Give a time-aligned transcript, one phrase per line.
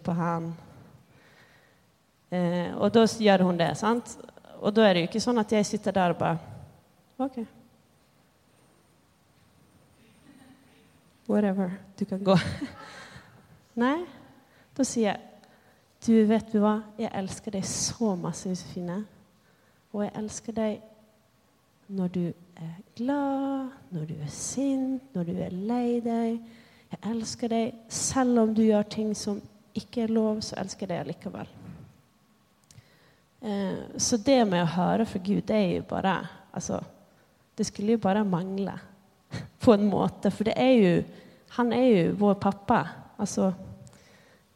[0.00, 0.52] på han.
[2.32, 3.76] Eh, og da gjør hun det.
[3.76, 4.16] sant?
[4.62, 6.38] Og da er det jo ikke sånn at jeg sitter der og bare
[7.22, 7.42] OK.
[11.28, 11.70] Whatever.
[11.98, 12.36] Du kan gå.
[13.82, 13.98] Nei.
[14.76, 15.28] Da sier jeg
[16.02, 16.80] Du, vet du hva?
[16.98, 19.04] Jeg elsker deg så masse, Josefine.
[19.94, 20.80] Og jeg elsker deg
[21.92, 22.24] når du
[22.56, 26.40] er glad, når du er sint, når du er lei deg.
[26.90, 29.38] Jeg elsker deg selv om du gjør ting som
[29.78, 31.50] ikke er lov, så elsker jeg deg allikevel.
[33.42, 36.14] Eh, så det med å høre fra Gud, det er jo bare
[36.54, 36.78] altså,
[37.58, 38.76] Det skulle jo bare mangle,
[39.64, 40.30] på en måte.
[40.30, 40.94] For det er jo
[41.58, 42.78] Han er jo vår pappa.
[43.20, 43.52] Altså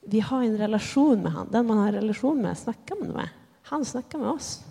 [0.00, 1.51] Vi har en relasjon med han.
[1.52, 3.28] Den man har en relasjon med, snakker man med.
[3.68, 4.62] Han snakker med oss.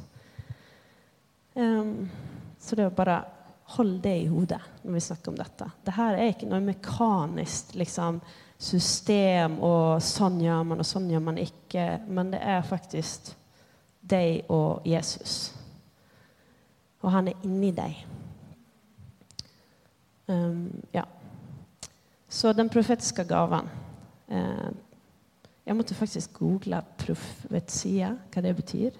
[1.53, 2.09] Um,
[2.59, 3.19] så det er bare
[3.75, 5.67] hold det i hodet når vi snakker om dette.
[5.83, 8.19] Det her er ikke noe mekanisk liksom,
[8.65, 11.85] system og sånn gjør man og sånn gjør man ikke.
[12.07, 13.33] Men det er faktisk
[14.05, 15.53] deg og Jesus.
[17.03, 17.99] Og han er inni deg.
[20.25, 21.05] Um, ja.
[22.27, 23.67] Så den profetiske gaven
[24.33, 24.71] eh,
[25.67, 28.97] Jeg måtte faktisk google profetia, hva det betyr.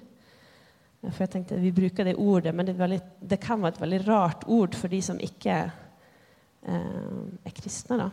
[1.10, 4.02] For jeg tenkte Vi bruker det ordet, men det, veldig, det kan være et veldig
[4.06, 7.98] rart ord for de som ikke eh, er kristne.
[8.06, 8.10] da.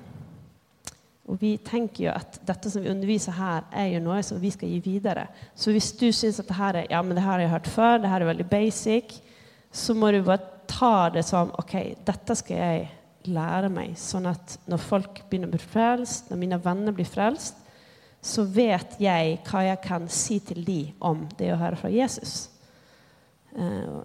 [1.31, 4.51] Og vi tenker jo at dette som vi underviser her, er jo noe som vi
[4.51, 5.29] skal gi videre.
[5.55, 7.71] Så hvis du syns at det her er, ja, men det her har jeg hørt
[7.71, 9.21] før, det her er veldig basic,
[9.73, 12.89] så må du bare ta det som OK, dette skal jeg
[13.31, 13.95] lære meg.
[14.01, 17.61] Sånn at når folk begynner å bli frelst, når mine venner blir frelst,
[18.23, 22.51] så vet jeg hva jeg kan si til dem om det å høre fra Jesus.
[23.55, 24.03] Eh,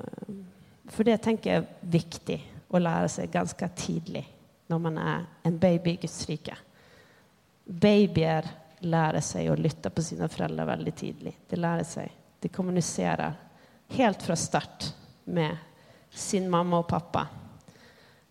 [0.94, 2.40] for det tenker jeg er viktig
[2.74, 4.26] å lære seg ganske tidlig
[4.68, 6.56] når man er en baby i Guds rike.
[7.68, 8.48] Babyer
[8.88, 11.34] lærer seg å lytte på sine foreldre veldig tidlig.
[11.50, 13.36] De lærer seg, de kommuniserer
[13.98, 14.92] helt fra start
[15.26, 15.58] med
[16.12, 17.26] sin mamma og pappa.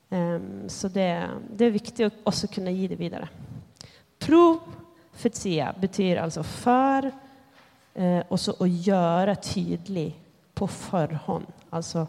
[0.09, 1.09] Um, så det,
[1.51, 3.29] det, er viktig å også kunne gi det videre.
[4.23, 7.11] Profetia betyr altså for,
[7.97, 10.11] og også å gjøre tydelig
[10.57, 11.47] på forhånd.
[11.71, 12.07] Altså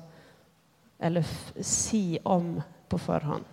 [0.99, 1.23] Eller
[1.63, 2.57] si om
[2.89, 3.45] på forhånd.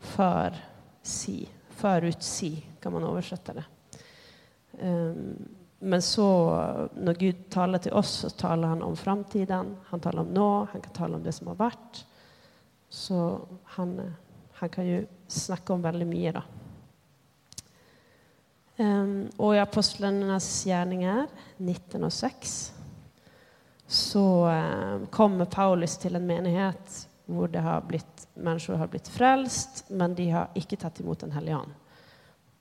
[0.00, 0.56] For
[1.02, 1.44] si.
[1.76, 3.64] Forutsi, kan man oversette det.
[4.80, 5.36] Um,
[5.84, 6.26] men så,
[6.96, 9.74] når Gud taler til oss, så taler han om framtiden.
[9.90, 12.04] Han taler om nå, han kan tale om det som har vært.
[12.88, 13.18] Så
[13.76, 13.98] han,
[14.60, 16.44] han kan jo snakke om veldig mye, da.
[18.74, 21.28] Um, og i apostlenes gjerninger
[21.60, 22.54] 19 og 6
[23.86, 29.84] så eh, kommer Paulus til en menighet hvor det har blitt, mennesker har blitt frelst,
[29.90, 31.74] men de har ikke tatt imot Den hellige ånd.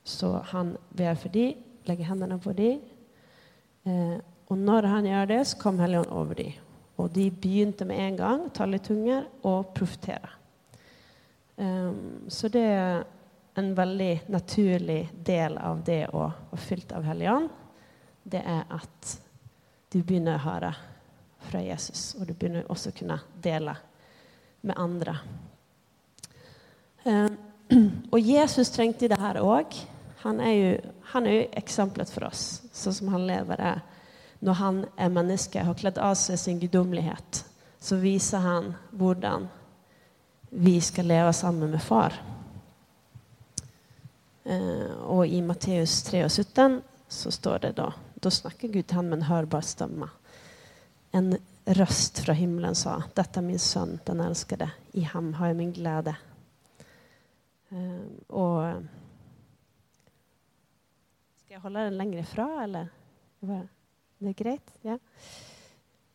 [0.04, 2.82] Så han ber for dem, legger hendene på dem.
[3.84, 4.20] Eh,
[4.52, 6.54] og når han gjør det, så kom Helligånd over dem.
[7.02, 10.30] Og de begynte med en gang tale i tunger og profetere.
[11.56, 13.04] Um, så det er
[13.56, 17.50] en veldig naturlig del av det å være fylt av Helligånd.
[18.24, 19.14] Det er at
[19.94, 20.74] du begynner å høre
[21.50, 22.14] fra Jesus.
[22.20, 23.76] Og du begynner også å kunne dele
[24.62, 25.18] med andre.
[27.04, 27.30] Eh,
[28.14, 29.76] og Jesus trengte det her òg.
[30.24, 30.40] Han,
[31.14, 33.74] han, er jo eksempelet for oss, sånn som han lever det.
[34.44, 37.44] Når han er menneske, har kledd av seg sin guddommelighet,
[37.84, 39.50] så viser han hvordan
[40.64, 42.16] vi skal leve sammen med far.
[44.44, 46.82] Eh, og i Matteus 3 og 17
[47.14, 47.92] så står det da
[48.24, 50.08] Da snakker Gud til ham med en hørbar stemme
[51.14, 54.70] en røst fra himmelen sa, 'Dette er min sønn, den elskede.
[54.94, 56.16] I ham har jeg min glede.'
[57.74, 58.84] Uh, og
[61.42, 62.92] Skal jeg holde den lenger fra, eller?
[63.42, 64.76] Det er greit?
[64.86, 65.00] Ja.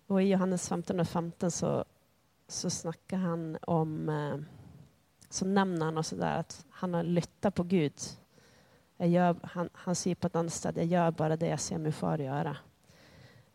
[0.08, 1.72] Og i Johannes 15 og 15 så,
[2.48, 4.38] så snakker han om uh,
[5.28, 8.06] Så nevner han også der at han har lytta på Gud.
[8.98, 11.92] Gjør, han, han, sier på et annet sted 'Jeg gjør bare det jeg ser min
[11.92, 12.56] far gjøre'.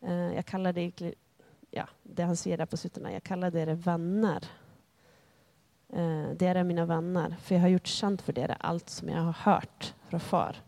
[0.03, 1.15] Jeg kaller det egentlig
[1.73, 3.09] ja, det han sier der på slutten.
[3.09, 4.45] Jeg kaller dere venner.
[5.93, 9.21] Eh, dere er mine venner, for jeg har gjort kjent for dere alt som jeg
[9.27, 10.59] har hørt fra far.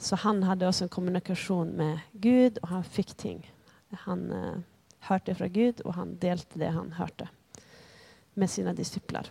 [0.00, 3.42] Så han hadde også en kommunikasjon med Gud, og han fikk ting.
[4.06, 4.62] Han eh,
[5.10, 7.26] hørte fra Gud, og han delte det han hørte,
[8.40, 9.28] med sine disipler.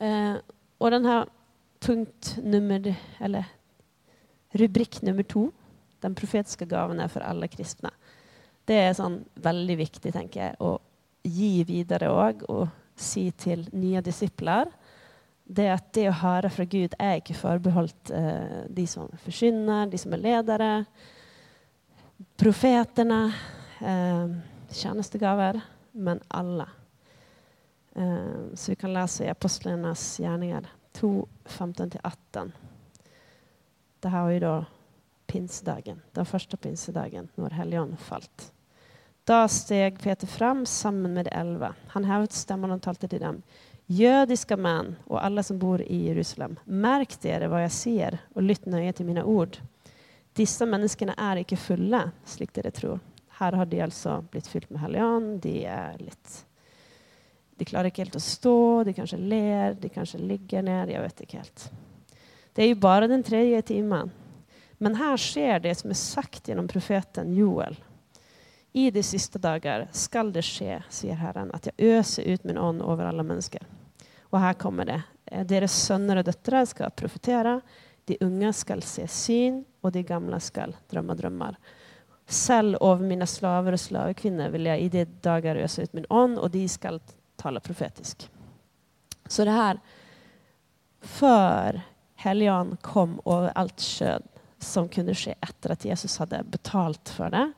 [0.00, 0.38] Eh,
[0.80, 1.18] og denne
[1.84, 2.88] punkt nummer,
[3.20, 3.50] eller
[4.56, 5.50] rubrikk nummer to,
[6.00, 7.92] den profetiske gaven er for alle kristne.
[8.64, 10.78] Det er sånn veldig viktig, tenker jeg, å
[11.24, 12.64] gi videre òg og
[12.96, 14.70] si til nye disipler
[15.44, 20.00] det at det å høre fra Gud er ikke forbeholdt eh, de som forsyner, de
[20.00, 20.70] som er ledere,
[22.40, 23.20] profetene,
[23.84, 24.32] eh,
[24.72, 25.60] tjenestegaver,
[25.92, 26.66] men alle.
[27.94, 31.12] Eh, så vi kan lese i apostlenes gjerninger 2,
[31.44, 32.54] 15-18.
[34.00, 34.56] Dette var jo da
[35.28, 38.53] pinsedagen, den første pinsedagen, når Helligånden falt.
[39.24, 41.70] Da steg Peter fram sammen med de elleve.
[41.88, 43.38] Han hevet stemmen og talte til dem.
[43.88, 48.68] Jødiske menn og alle som bor i Jerusalem, merk dere hva jeg sier, og lytt
[48.68, 49.56] nøye til mine ord.
[50.36, 53.00] Disse menneskene er ikke fulle, slik dere tror.
[53.38, 55.30] Her har de altså blitt fylt med Hellig Ånd.
[55.44, 56.44] De er litt
[57.56, 60.90] De klarer ikke helt å stå, de kanskje ler, de kanskje ligger ned.
[60.90, 61.66] Jeg vet ikke helt.
[62.52, 64.12] Det er jo bare den tredje timen.
[64.82, 67.78] Men her skjer det som er sagt gjennom profeten Joel.
[68.76, 72.82] I de siste dager skal det skje, sier Herren, at jeg øser ut min ånd
[72.82, 73.62] over alle mennesker.
[74.34, 74.98] Og her kommer det.
[75.30, 77.60] Eh, deres sønner og døtre skal profetere.
[78.10, 81.54] De unge skal se syn, og de gamle skal drømme drømmer.
[82.26, 86.38] Selv over mine slaver og slavekvinner vil jeg i de dager øse ut min ånd,
[86.42, 86.98] og de skal
[87.38, 88.26] tale profetisk.
[89.28, 89.78] Så det her
[91.04, 91.82] Før
[92.24, 94.24] Helligånd kom over alt skjød
[94.58, 97.50] som kunne skje etter at Jesus hadde betalt for det,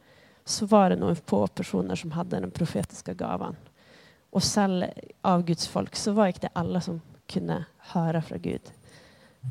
[0.47, 3.57] så var det noen få personer som hadde den profetiske gaven.
[4.31, 4.87] Og selv
[5.27, 7.01] av Guds folk så var ikke det alle som
[7.31, 8.71] kunne høre fra Gud.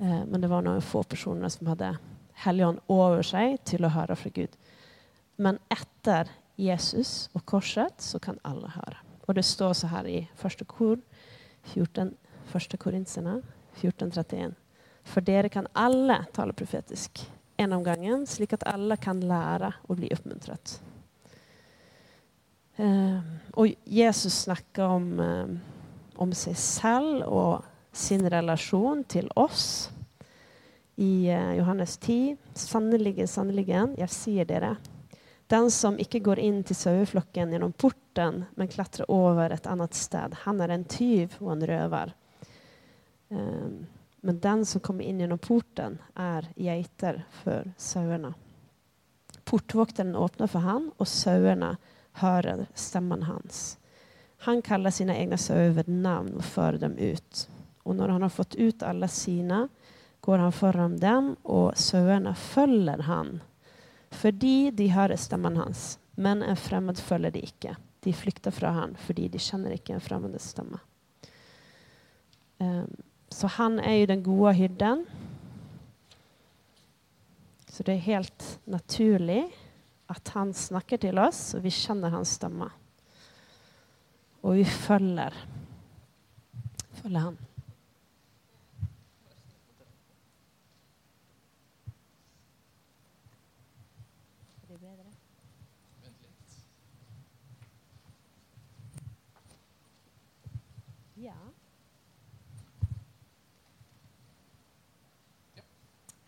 [0.02, 1.96] Eh, men det var noen få personer som hadde
[2.46, 4.56] Helligånd over seg til å høre fra Gud.
[5.40, 9.00] Men etter Jesus og korset så kan alle høre.
[9.28, 11.00] Og det står så her i første kor,
[11.74, 12.12] 14,
[12.52, 13.38] første korinserne
[13.80, 14.56] 1431.
[15.08, 17.24] For dere kan alle tale profetisk
[17.58, 20.80] en om gangen, slik at alle kan lære å bli oppmuntret.
[22.76, 23.22] Uh,
[23.56, 27.64] og Jesus snakker om, uh, om, seg selv og
[27.96, 29.88] sin relasjon til oss
[31.00, 32.36] i uh, Johannes 10.
[32.60, 34.74] Sannelig, sannelig, jeg sier dere,
[35.48, 40.36] den som ikke går inn til saueflokken gjennom porten, men klatrer over et annet sted,
[40.44, 42.16] han er en tyv og en røver.
[43.30, 43.86] Um,
[44.26, 48.32] men den som kommer inn gjennom porten, er geiter for sauene.
[49.46, 51.76] Portvokteren åpner for han, og sauene
[52.18, 53.78] hører stemmen hans.
[54.48, 57.46] Han kaller sine egne sauer ved navn og fører dem ut.
[57.86, 59.68] Og når han har fått ut alle sine,
[60.26, 63.38] går han foran dem, og sauene følger han
[64.16, 66.00] fordi de hører stemmen hans.
[66.16, 67.78] Men en fremmed følger de ikke.
[68.02, 70.82] De flykter fra han fordi de kjenner ikke en fremmed stemme.
[72.58, 72.90] Um,
[73.36, 75.04] så han er jo den gode hyrden.
[77.68, 79.42] Så det er helt naturlig
[80.08, 82.70] at han snakker til oss, og vi kjenner hans stemme.
[84.46, 85.36] Og vi følger,
[87.02, 87.38] følger han.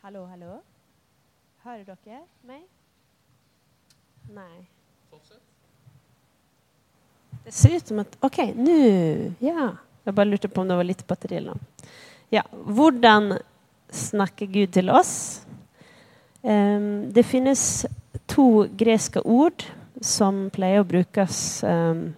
[0.08, 0.62] Hallo, hallo.
[1.66, 2.62] Hører dere meg?
[4.32, 4.62] Nei.
[5.12, 5.42] Fortsett.
[7.44, 8.78] Det ser ut som at OK, nå
[9.44, 9.66] Ja.
[10.08, 11.90] Jeg bare lurte på om det var litt batteri eller noe.
[12.32, 12.46] Ja.
[12.48, 13.34] Hvordan
[13.92, 15.12] snakker Gud til oss?
[16.40, 17.84] Um, det finnes
[18.32, 19.66] to greske ord
[20.00, 22.14] som pleier å brukes um,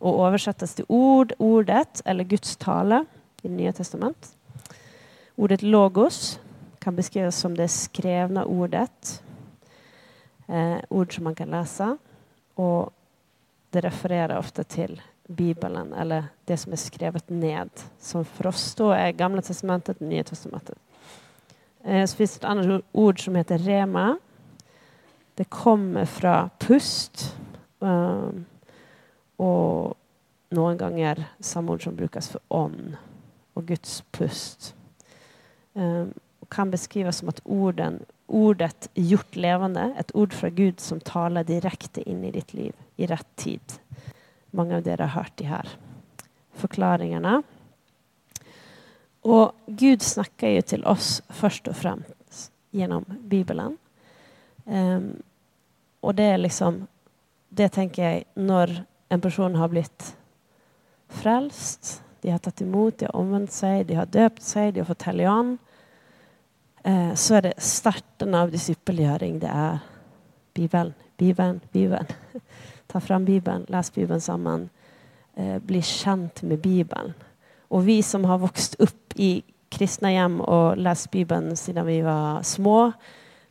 [0.00, 3.04] og oversettes til ord, ordet eller Guds tale
[3.42, 4.32] i Det nye testament.
[5.36, 6.38] Ordet 'logos'
[6.84, 9.22] kan beskrives som det skrevne ordet.
[10.46, 11.96] Eh, ord som man kan lese.
[12.60, 12.92] Og
[13.72, 17.70] det refererer ofte til Bibelen, eller det som er skrevet ned.
[17.98, 20.78] Som for oss da er Gamle testamentet, nye testamentet.
[21.84, 24.16] Eh, så fins det et annet ord som heter rema.
[25.34, 27.32] Det kommer fra pust.
[27.80, 28.44] Um,
[29.36, 29.96] og
[30.54, 32.94] noen ganger samme ord som brukes for ånd
[33.54, 34.70] og Guds pust.
[35.74, 36.14] Um,
[36.54, 42.04] kan beskrives som at orden, ordet gjort levende, et ord fra Gud som taler direkte
[42.08, 43.78] inn i ditt liv i rett tid.
[44.54, 45.74] Mange av dere har hørt de her
[46.54, 47.40] forklaringene.
[49.24, 53.78] Og Gud snakker jo til oss først og fremst gjennom Bibelen.
[54.64, 55.16] Um,
[56.04, 56.86] og det er liksom
[57.54, 58.70] Det tenker jeg når
[59.14, 60.08] en person har blitt
[61.06, 64.88] frelst, de har tatt imot, de har omvendt seg, de har døpt seg, de har
[64.88, 65.52] fått Hellig Ånd
[66.84, 69.38] så er det starten av disippelgjøring.
[69.40, 69.78] Det er
[70.54, 72.06] Bibelen, Bibelen, Bibelen.
[72.92, 74.68] Ta fram Bibelen, les Bibelen sammen.
[75.36, 77.14] Eh, bli kjent med Bibelen.
[77.68, 79.42] Og vi som har vokst opp i
[79.74, 82.92] kristne hjem og lest Bibelen siden vi var små,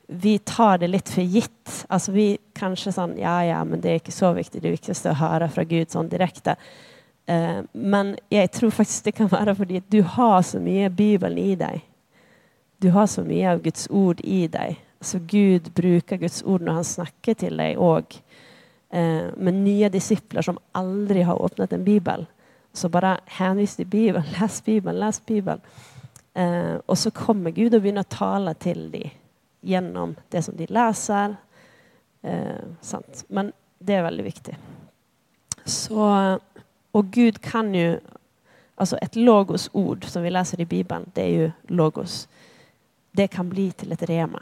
[0.08, 1.84] vi tar det litt for gitt.
[1.90, 4.62] Altså vi kanskje sånn Ja, ja, men det er ikke så viktig.
[4.64, 6.56] Det viktigste er å høre fra Gud sånn direkte.
[7.28, 11.56] Eh, men jeg tror faktisk det kan være fordi du har så mye Bibelen i
[11.60, 11.84] deg.
[12.84, 14.76] Du har så mye av Guds ord i deg.
[15.00, 18.18] Så Gud bruker Guds ord når han snakker til deg òg.
[18.92, 22.26] Eh, med nye disipler som aldri har åpnet en bibel.
[22.76, 24.28] Så bare henvis til Bibelen.
[24.36, 25.64] Les Bibelen, les Bibelen.
[26.34, 29.16] Eh, og så kommer Gud og begynner å tale til dem
[29.64, 31.38] gjennom det som de leser.
[32.20, 33.00] Eh,
[33.30, 34.58] Men det er veldig viktig.
[35.64, 36.12] Så,
[36.94, 37.96] og Gud kan jo
[38.78, 42.28] Altså et logos-ord som vi leser i Bibelen, det er jo logos.
[43.16, 44.42] Det kan bli til et rema.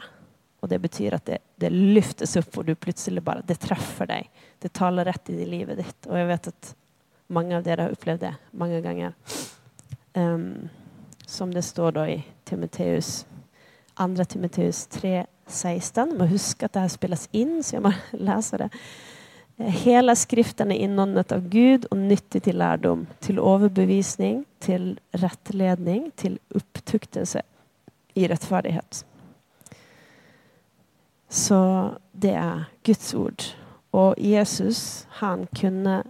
[0.62, 4.30] Og det betyr at det, det løftes opp, og du plutselig bare Det treffer deg.
[4.62, 6.08] Det taler rett i livet ditt.
[6.08, 6.70] Og jeg vet at
[7.32, 9.12] mange av dere har opplevd det mange ganger.
[10.14, 10.70] Um,
[11.26, 12.16] som det står da i
[12.48, 13.24] Timoteus,
[13.98, 14.24] 2.
[14.24, 16.16] Timoteus 3, 16.
[16.16, 17.92] Må huske at det her spilles inn, så jeg må
[18.30, 18.70] lese det.
[19.82, 26.40] Hele Skriften er innåndet av Gud og nyttig til lærdom, til overbevisning, til rettledning, til
[26.56, 27.42] opptuktelse
[28.14, 29.04] i rettferdighet.
[31.32, 31.58] Så
[32.12, 33.44] det er Guds ord.
[33.92, 36.02] Og Jesus, han kunne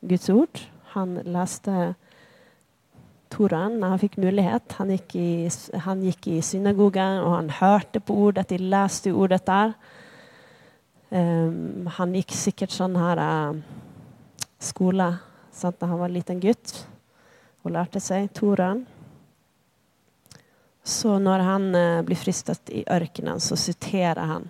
[0.00, 0.62] Guds ord.
[0.94, 1.94] Han leste
[3.30, 4.76] Toraen når han fikk mulighet.
[4.80, 5.48] Han gikk, i,
[5.84, 8.48] han gikk i synagogen, og han hørte på ordet.
[8.50, 9.74] De leste ordet der.
[11.10, 13.58] Um, han gikk sikkert sånn her uh,
[14.62, 15.08] skole
[15.50, 16.76] sant, da han var liten gutt
[17.64, 18.84] og lærte seg Toraen.
[20.84, 24.48] Så når han uh, blir fristet i ørkenen, så siterer han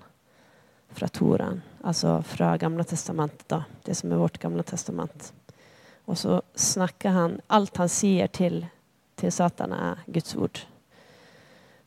[0.93, 1.63] fra Toraen.
[1.83, 3.63] Altså fra Gamle testamentet, da.
[3.85, 5.33] Det som er vårt Gamle testament.
[6.05, 8.65] Og så snakker han Alt han sier til,
[9.17, 10.61] til Satan, er Guds ord.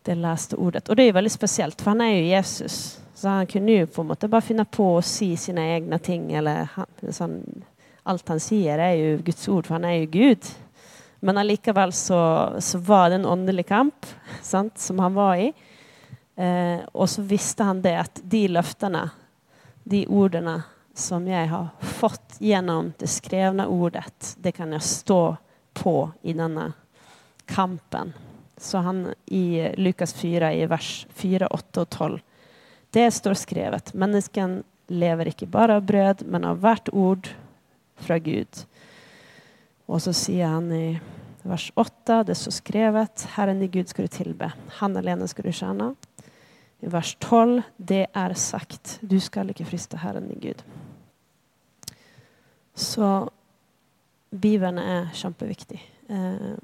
[0.03, 0.89] Det leste ordet.
[0.89, 2.77] Og det er veldig spesielt, for han er jo Jesus.
[3.15, 6.31] Så han kunne jo på en måte bare finne på å si sine egne ting.
[6.33, 6.67] eller
[7.11, 7.39] sånn,
[8.03, 10.49] Alt han sier, er jo Guds ord, for han er jo Gud.
[11.23, 12.19] Men allikevel så,
[12.59, 14.05] så var det en åndelig kamp
[14.41, 15.53] sant, som han var i.
[16.35, 19.05] Eh, og så visste han det at de løftene,
[19.83, 20.57] de ordene
[20.93, 25.21] som jeg har fått gjennom det skrevne ordet, det kan jeg stå
[25.79, 25.95] på
[26.27, 26.73] i denne
[27.47, 28.11] kampen.
[28.57, 32.19] Så han i Lukas 4, i vers 4, 8 og 12,
[32.99, 33.93] det står skrevet.
[33.95, 34.59] Mennesken
[34.91, 37.31] lever ikke bare av brød, men av hvert ord
[37.95, 38.65] fra Gud.
[39.87, 40.87] Og så sier han i
[41.43, 45.51] vers 8, det står skrevet, Herren i Gud skal du tilbe, Han alene skal du
[45.51, 45.93] tjene.
[46.83, 50.63] I vers 12, det er sagt, du skal ikke friste Herren i Gud.
[52.75, 53.29] Så
[54.31, 55.79] Bibelen er kjempeviktig.
[56.09, 56.55] Eh,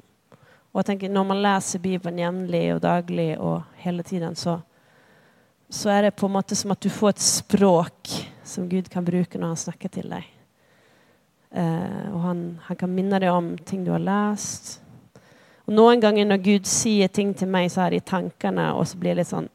[0.70, 4.60] og jeg tenker Når man leser Bibelen jevnlig og daglig og hele tiden, så,
[5.70, 9.06] så er det på en måte som at du får et språk som Gud kan
[9.06, 10.26] bruke når han snakker til deg.
[11.50, 14.78] Eh, og han, han, kan minne deg om ting du har lest.
[15.66, 18.88] Og Noen ganger når Gud sier ting til meg så er det i tankene, og
[18.90, 19.50] så blir det litt sånn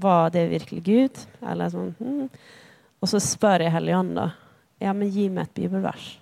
[0.00, 1.18] Var det virkelig Gud?
[1.46, 2.28] Eller sånn, hmm.
[3.00, 4.30] Og så spør jeg Helligånd, da.
[4.80, 6.14] Ja, men gi meg et bibelvers.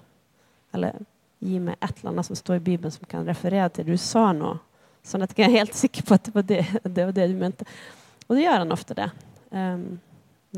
[0.75, 0.99] Eller
[1.39, 4.03] gi meg et eller annet som står i Bibelen som kan referere til det du
[4.03, 4.57] sa nå.
[5.07, 7.39] Sånn at jeg er helt sikker på at det var det, det, var det du
[7.39, 7.69] mente.
[8.27, 9.09] Og det gjør han ofte, det.
[9.51, 9.87] Um,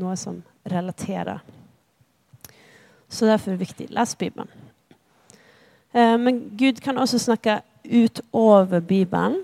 [0.01, 1.41] noe som relaterer.
[3.11, 3.89] Så derfor er det viktig.
[3.91, 4.60] Les Bibelen.
[5.91, 9.43] Uh, men Gud kan også snakke utover Bibelen.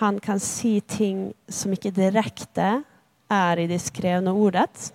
[0.00, 2.82] Han kan si ting som ikke direkte
[3.30, 4.92] er i det skrevne ordet.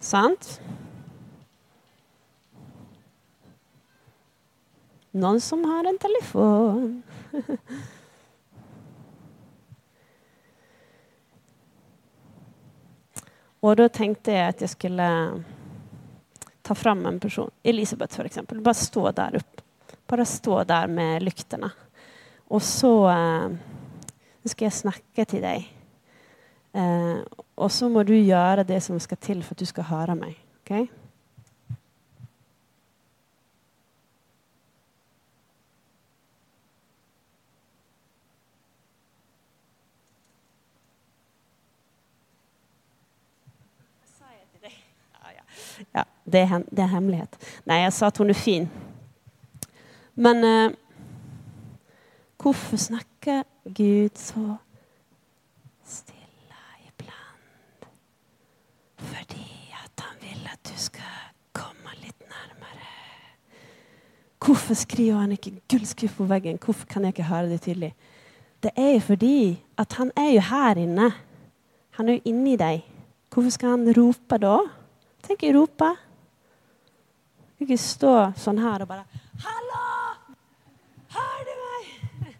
[0.00, 0.60] Sant?
[5.16, 7.02] Noen som har en telefon.
[13.64, 15.08] Og da tenkte jeg at jeg skulle
[16.66, 17.50] ta fram en person.
[17.62, 18.38] Elisabeth, f.eks.
[18.48, 19.62] Bare stå der oppe.
[20.06, 21.70] Bare stå der med lyktene.
[22.50, 23.56] Og så eh,
[24.46, 25.66] skal jeg snakke til deg.
[26.74, 27.18] Eh,
[27.56, 30.38] og så må du gjøre det som skal til for at du skal høre meg.
[30.64, 30.86] Okay?
[45.92, 47.38] Ja, det er, det er, hemmelighet.
[47.66, 48.68] Nei, jeg sa at hun er fin.
[50.14, 50.74] Men eh,
[52.42, 54.56] hvorfor snakker Gud så
[55.86, 57.90] stille iblant?
[58.98, 59.46] Fordi
[59.84, 62.90] at han vil at du skal komme litt nærmere.
[64.42, 66.58] Hvorfor skriver han ikke gullskrift på veggen?
[66.64, 67.94] Hvorfor kan jeg ikke høre det tydelig?
[68.62, 71.12] Det er jo fordi at han er jo her inne.
[71.90, 72.82] Han er jo inni deg.
[73.30, 74.56] Hvorfor skal han rope da?
[75.26, 75.92] Tenk å rope.
[77.60, 79.04] Ikke stå sånn her og bare
[79.40, 79.84] 'Hallo!
[81.16, 82.36] Hører du meg?'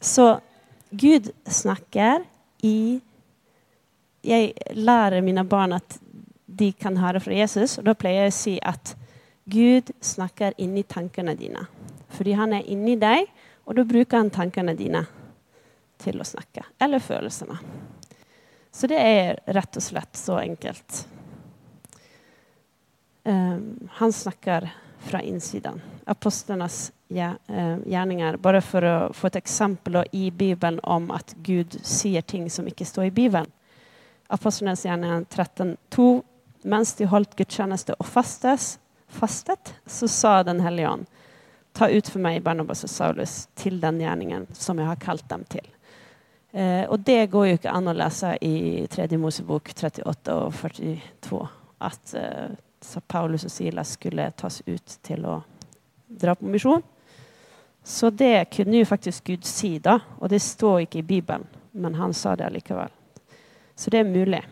[0.00, 0.40] Så
[0.90, 2.24] Gud snakker
[2.62, 3.00] i
[4.26, 5.98] Jeg lærer mine barn at
[6.46, 8.96] de kan høre fra Jesus, og da pleier jeg å si at
[9.46, 11.66] Gud snakker inni tankene dine.
[12.10, 13.28] Fordi han er inni deg,
[13.66, 15.04] og da bruker han tankene dine
[16.02, 16.64] til å snakke.
[16.80, 17.58] Eller følelsene.
[18.72, 21.04] Så det er rett og slett så enkelt.
[23.26, 24.70] Um, han snakker
[25.06, 25.80] fra innsiden.
[26.04, 28.36] Apostlenes eh, gjerninger.
[28.36, 32.86] Bare for å få et eksempel i Bibelen om at Gud sier ting som ikke
[32.86, 33.50] står i Bibelen.
[34.30, 36.08] Apostlenes gjerninger 13,2.
[36.66, 41.06] Mens de holdt gudstjeneste og fastes, fastet, så sa Den hellige ånd
[41.76, 45.42] Ta ut for meg Barnabas og Saulus til den gjerningen som jeg har kalt dem
[45.44, 45.66] til.
[46.56, 49.10] Eh, og det går jo ikke an å lese i 3.
[49.20, 51.42] Mosebok 38 og 42
[51.84, 52.54] at eh,
[53.08, 55.40] Paulus og Silas skulle tas ut til å
[56.06, 56.82] dra på misjon.
[57.86, 60.00] Så det kunne jo faktisk Gud si, da.
[60.18, 62.90] Og det står ikke i Bibelen, men han sa det allikevel.
[63.76, 64.42] Så det er mulig.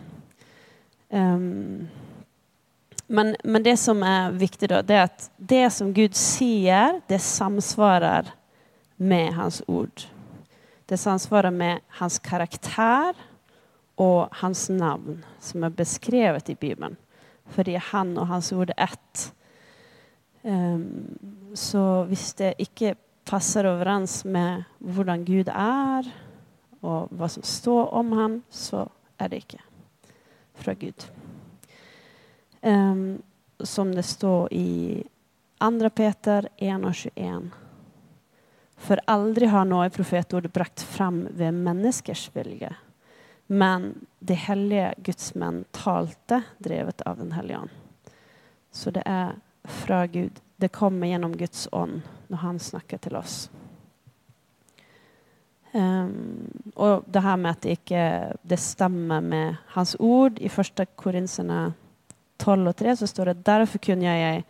[1.08, 1.88] Um,
[3.06, 7.20] men, men, det som er viktig, da, det er at det som Gud sier, det
[7.20, 8.30] samsvarer
[8.96, 10.06] med hans ord.
[10.86, 13.16] Det samsvarer med hans karakter
[14.00, 16.96] og hans navn, som er beskrevet i Bibelen.
[17.54, 19.24] Fordi han og hans ord er ett.
[20.42, 21.16] Um,
[21.54, 26.10] så hvis det ikke passer overens med hvordan Gud er,
[26.84, 28.84] og hva som står om ham, så
[29.16, 29.62] er det ikke
[30.60, 31.06] fra Gud.
[32.60, 33.22] Um,
[33.62, 35.04] som det står i
[35.64, 35.90] 2.
[35.94, 37.52] Peter 1 og 21.
[38.84, 42.72] For aldri har noe profetord brakt fram ved menneskers vilje.
[43.46, 47.70] Men de hellige gudsmenn talte, drevet av Den hellige ånd.
[48.72, 50.40] Så det er fra Gud.
[50.56, 53.50] Det kommer gjennom Guds ånd når han snakker til oss.
[55.74, 58.02] Um, og det her med at det ikke
[58.46, 61.72] det stemmer med hans ord i første Korinserne
[62.38, 64.44] 12 og 3 så står det derfor kunne jeg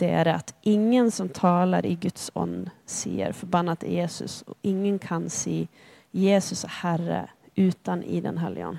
[0.00, 5.68] dere at ingen som taler i Guds ånd, sier 'forbannet Jesus', og ingen kan si
[6.12, 8.78] 'Jesus er Herre' uten i Den hellige ånd.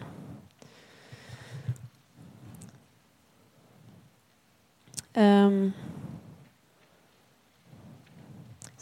[5.16, 5.72] Um,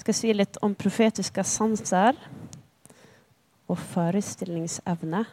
[0.03, 2.17] skal si litt om profetiske sanser
[3.71, 5.23] og forestillingsevne.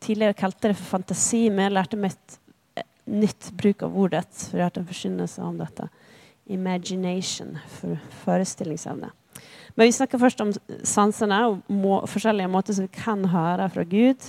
[0.00, 4.26] Tidligere kalte jeg det for fantasi, men jeg lærte meg et nytt bruk av ordet.
[4.34, 5.88] For jeg har hatt en forkynnelse om dette.
[6.50, 9.12] Imagination, for forestillingsevne.
[9.80, 10.50] Men vi snakker først om
[10.84, 14.26] sansene og må, forskjellige måter som vi kan høre fra Gud.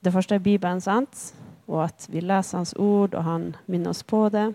[0.00, 1.34] Det første er Bibelen, sant?
[1.68, 4.46] og at vi leser Hans ord, og han minner oss på det.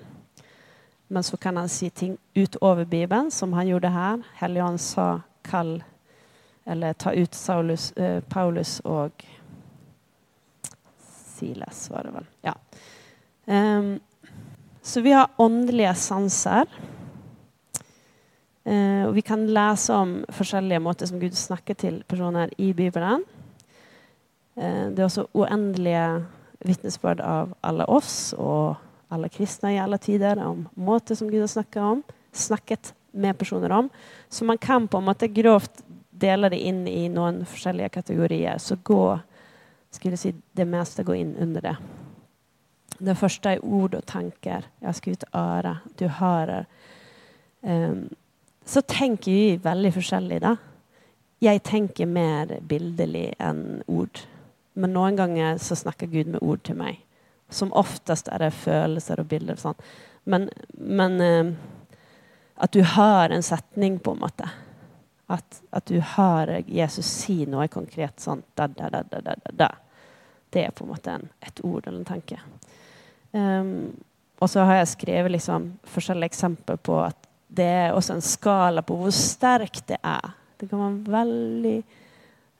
[1.13, 4.25] Men så kan han si ting utover Bibelen, som han gjorde her.
[4.39, 5.83] Helligånd sa 'kall'
[6.65, 9.11] eller 'ta ut Saulus, eh, Paulus og
[11.37, 12.25] Silas', var det vel.
[12.41, 12.53] Ja.
[13.77, 13.99] Um,
[14.81, 16.65] så vi har åndelige sanser.
[18.65, 23.21] Uh, og vi kan lese om forskjellige måter som Gud snakker til personer i Bibelen.
[24.57, 26.07] Uh, det er også uendelige
[26.65, 28.75] vitnesbyrd av alle oss og
[29.13, 32.01] alle kristne i alle tider om måter som Gud har snakket om,
[32.33, 33.89] snakket med personer om.
[34.29, 38.57] Så man kan på en måte grovt dele det inn i noen forskjellige kategorier.
[38.57, 39.19] Så gå,
[39.91, 41.75] skulle si, det meste går inn under det.
[42.97, 44.67] Det første er ord og tanker.
[44.79, 45.77] Jeg har skrevet øre.
[45.99, 46.67] Du hører.
[47.61, 48.07] Um,
[48.65, 50.55] så tenker vi veldig forskjellig, da.
[51.43, 54.23] Jeg tenker mer bildelig enn ord.
[54.73, 56.99] Men noen ganger så snakker Gud med ord til meg.
[57.53, 59.59] Som oftest er det følelser og bilder.
[59.61, 59.77] Sånn.
[60.25, 61.51] Men, men uh,
[62.55, 64.49] at du har en setning, på en måte.
[65.27, 69.69] At, at du har Jesus si noe konkret sånn da, da, da, da, da, da.
[70.49, 72.39] Det er på en måte en, et ord eller en tanke.
[73.35, 73.93] Um,
[74.39, 78.83] og så har jeg skrevet liksom forskjellige eksempler på at det er også en skala
[78.85, 80.33] på hvor sterkt det er.
[80.59, 81.77] Det kan være veldig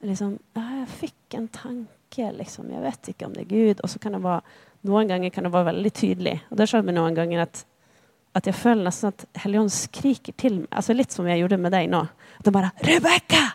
[0.05, 2.69] liksom, Jeg fikk en tanke, liksom.
[2.71, 3.81] Jeg vet ikke om det er Gud.
[3.83, 4.41] Og så kan det være
[4.85, 6.35] noen ganger kan det være veldig tydelig.
[6.51, 7.63] Og det skjedde meg noen ganger at,
[8.37, 10.69] at jeg føler nesten at Helligånden skriker til meg.
[10.71, 12.03] altså Litt som jeg gjorde med deg nå.
[12.37, 13.47] At den bare 'Rebekka!'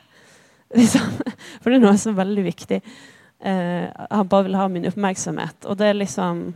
[0.78, 1.06] Liksom.
[1.60, 2.80] For det er noe som er veldig viktig.
[3.40, 5.66] Uh, han bare vil ha min oppmerksomhet.
[5.66, 6.52] Og det er liksom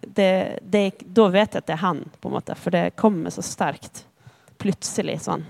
[0.00, 3.34] det, det, Da vet jeg at det er han, på en måte, for det kommer
[3.34, 4.04] så sterkt.
[4.58, 5.44] Plutselig sånn.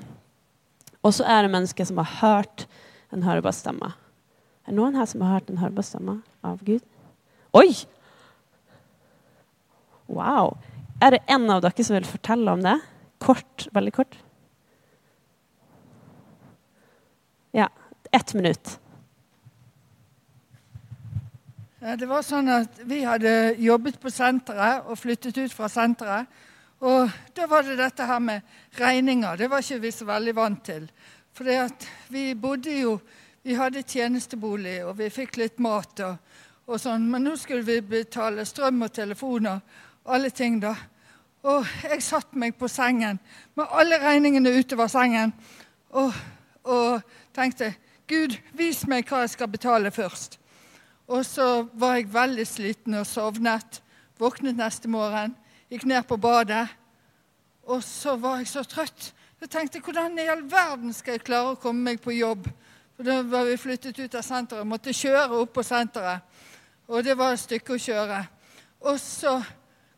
[1.07, 2.67] Og så er det mennesker som har hørt
[3.15, 3.95] en hørbar stemme.
[4.67, 6.85] Er det noen her som har hørt en hørbar stemme av Gud?
[7.57, 7.71] Oi!
[10.09, 10.57] Wow.
[11.01, 12.77] Er det en av dere som vil fortelle om det?
[13.23, 14.19] Kort, veldig kort.
[17.57, 17.69] Ja.
[18.13, 18.79] Ett minutt.
[21.79, 26.27] Det var sånn at Vi hadde jobbet på senteret og flyttet ut fra senteret.
[26.83, 28.43] Og da var det dette her med
[28.79, 29.37] regninger.
[29.39, 30.89] Det var ikke vi så veldig vant til.
[31.35, 31.47] For
[32.11, 32.99] vi bodde jo
[33.43, 36.17] Vi hadde tjenestebolig, og vi fikk litt mat og,
[36.67, 37.07] og sånn.
[37.09, 39.61] Men nå skulle vi betale strøm og telefoner
[40.05, 40.75] og alle ting, da.
[41.49, 43.21] Og jeg satte meg på sengen
[43.57, 45.33] med alle regningene utover sengen
[45.95, 46.13] og,
[46.67, 47.01] og
[47.33, 47.71] tenkte
[48.11, 50.37] Gud, vis meg hva jeg skal betale først.
[51.09, 53.81] Og så var jeg veldig sliten og sovnet.
[54.21, 55.35] Våknet neste morgen,
[55.73, 56.67] gikk ned på badet.
[57.69, 59.13] Og så var jeg så trøtt.
[59.41, 62.49] Jeg tenkte hvordan i all verden skal jeg klare å komme meg på jobb?
[62.97, 64.67] For Da var vi flyttet ut av senteret.
[64.67, 66.25] Måtte kjøre opp på senteret.
[66.89, 68.21] Og det var et stykke å kjøre.
[68.91, 69.39] Og så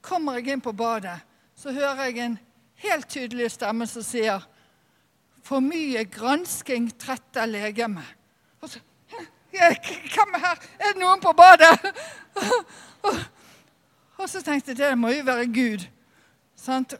[0.05, 1.16] kommer jeg inn på badet.
[1.57, 2.38] Så hører jeg en
[2.85, 4.46] helt tydelig stemme som sier
[5.42, 8.19] For mye gransking tretter legemet.
[9.50, 10.58] Hvem er her?
[10.78, 11.74] Er det noen på badet?
[14.20, 15.86] Og så tenkte jeg det må jo være Gud.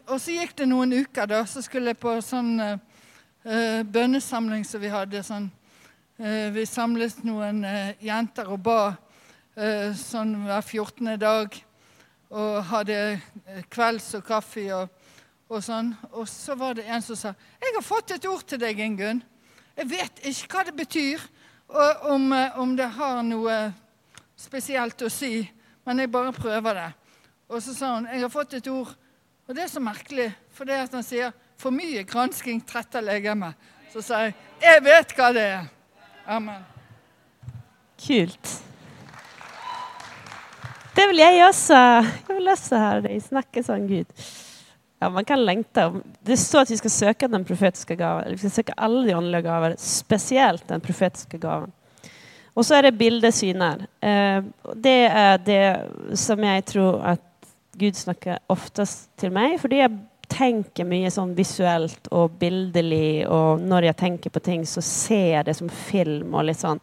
[0.09, 1.45] Og så gikk det noen uker, da.
[1.47, 2.79] Så skulle jeg på sånn uh,
[3.85, 5.23] bønnesamling som vi hadde.
[5.23, 5.51] sånn.
[6.19, 8.83] Uh, vi samlet noen uh, jenter og ba
[9.99, 11.11] sånn hver 14.
[11.21, 11.57] dag.
[12.31, 12.97] Og hadde
[13.69, 14.89] kvelds og kaffe og,
[15.51, 15.91] og sånn.
[16.15, 19.23] Og så var det en som sa 'Jeg har fått et ord til deg, Ingunn.'
[19.77, 21.21] Jeg vet ikke hva det betyr
[21.71, 23.59] og om, eh, om, det har noe
[24.39, 25.45] spesielt å si,
[25.87, 26.89] men jeg bare prøver det.
[27.51, 28.91] Og så sa hun jeg har fått et ord,
[29.47, 33.55] og det er så merkelig, for det at han sier for mye gransking tretter legemet.
[33.93, 35.71] Så sa jeg jeg vet hva det er.
[36.29, 36.61] Amen.
[38.01, 38.53] Kult.
[40.97, 41.81] Det vil jeg også.
[42.29, 44.11] Jeg vil også høre deg snakke sånn, Gud.
[45.01, 45.87] Ja, man kan lengte.
[46.21, 48.35] Det står at vi skal søke den profetiske gaven.
[48.35, 51.73] Vi skal søke alle de åndelige gaver, spesielt den profetiske gaven.
[52.53, 53.87] Og så er det bildesyner.
[54.05, 54.43] Eh,
[54.77, 55.65] det er det
[56.21, 57.25] som jeg tror at
[57.81, 59.97] Gud snakker oftest til meg, fordi jeg
[60.31, 65.49] tenker mye sånn visuelt og bildelig, og når jeg tenker på ting, så ser jeg
[65.49, 66.83] det som film og litt sånn.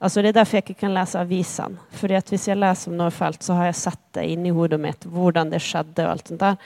[0.00, 1.80] Altså Det er derfor jeg ikke kan lese avisene.
[1.92, 5.04] Fordi at Hvis jeg leser om Norfelt, så har jeg sett det inni hodet mitt,
[5.04, 6.04] hvordan det skjedde.
[6.04, 6.56] og alt sånt der.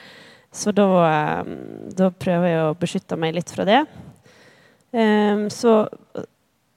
[0.55, 1.55] Så da, ehm,
[1.91, 3.81] da, prøver jeg å beskytte meg litt fra det.
[4.95, 5.73] Um, så,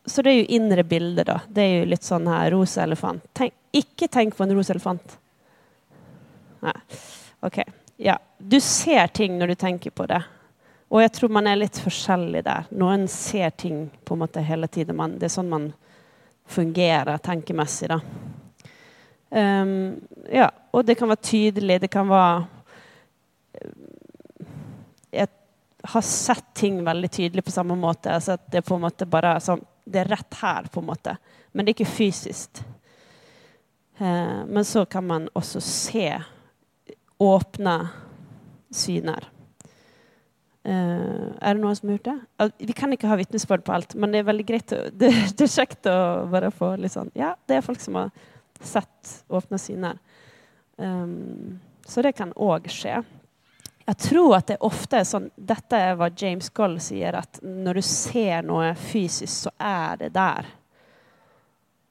[0.02, 1.36] så, det er jo indre bilde, da.
[1.46, 3.22] Det er jo litt sånn her rosa elefant.
[3.38, 5.14] Tenk, ikke tenk på en rosa elefant.
[6.66, 6.74] Nei.
[7.46, 7.60] OK.
[8.02, 8.18] Ja.
[8.38, 10.24] Du ser ting når du tenker på det.
[10.90, 12.66] Og jeg tror man er litt forskjellig der.
[12.82, 14.98] Noen ser ting på en måte hele tiden.
[15.22, 15.70] Det er sånn man
[16.50, 18.02] fungerer tenkemessig, da.
[19.30, 20.00] Um,
[20.32, 21.82] ja, og det kan være tydelig.
[21.86, 22.46] Det kan være
[25.12, 25.28] jeg
[25.82, 28.16] har sett ting veldig tydelig på samme måte.
[28.18, 31.16] At det, på en måte bare, sånn, det er rett her, på en måte.
[31.52, 32.62] Men det er ikke fysisk.
[33.98, 36.10] Eh, men så kan man også se
[37.18, 37.80] åpne
[38.70, 39.30] syner.
[40.68, 42.64] Uh, er det noen som har gjort det?
[42.68, 45.46] vi kan ikke ha vitnesbyrd på alt, men det er veldig greit å, det, det,
[45.46, 45.94] er kjekt å
[46.28, 48.10] bare få litt sånn Ja, det er folk som har
[48.60, 50.02] sett åpne syner.
[50.76, 51.56] Um,
[51.88, 52.98] så det kan òg skje.
[53.88, 57.80] Jeg tror at det ofte er sånn Dette er hva James Goll sier, at når
[57.80, 60.48] du ser noe fysisk, så er det der.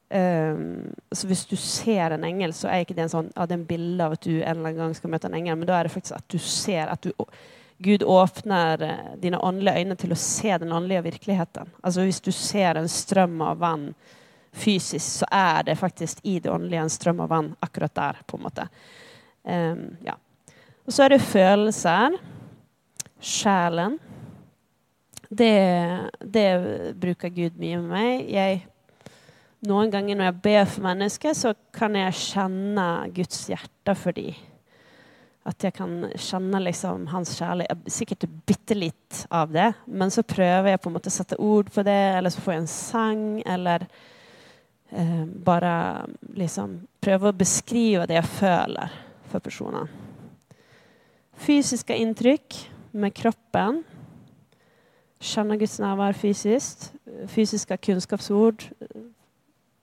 [0.07, 3.57] Um, så hvis du ser en engel, så er ikke det en sånn ja, det
[3.57, 5.67] er en bilde av at du en eller annen gang skal møte en engel, men
[5.67, 7.25] da er det faktisk at du ser at du,
[7.83, 11.73] Gud åpner uh, dine åndelige øyne til å se den åndelige virkeligheten.
[11.81, 13.89] Altså Hvis du ser en strøm av vann
[14.53, 18.23] fysisk, så er det faktisk i det åndelige en strøm av vann akkurat der.
[18.25, 18.69] på en måte.
[19.43, 20.15] Um, ja.
[20.87, 22.15] Og så er det følelser.
[23.19, 23.97] Sjelen.
[25.27, 25.51] Det,
[26.23, 26.47] det,
[26.95, 28.29] bruker Gud mye med meg.
[28.31, 28.61] Jeg,
[29.67, 34.37] noen ganger når jeg ber for mennesker, så kan jeg kjenne Guds hjerte for dem.
[35.47, 37.83] At jeg kan kjenne liksom hans kjærlighet.
[37.91, 39.73] Sikkert bitte litt av det.
[39.91, 42.55] Men så prøver jeg på en måte å sette ord på det, eller så får
[42.55, 43.87] jeg en sang, eller
[44.91, 45.77] eh, bare
[46.39, 50.06] liksom prøve å beskrive det jeg føler for personene.
[51.37, 52.55] Fysiske inntrykk
[52.97, 53.83] med kroppen.
[55.21, 56.89] Kjenne Guds nærvær fysisk.
[57.29, 58.65] Fysiske kunnskapsord.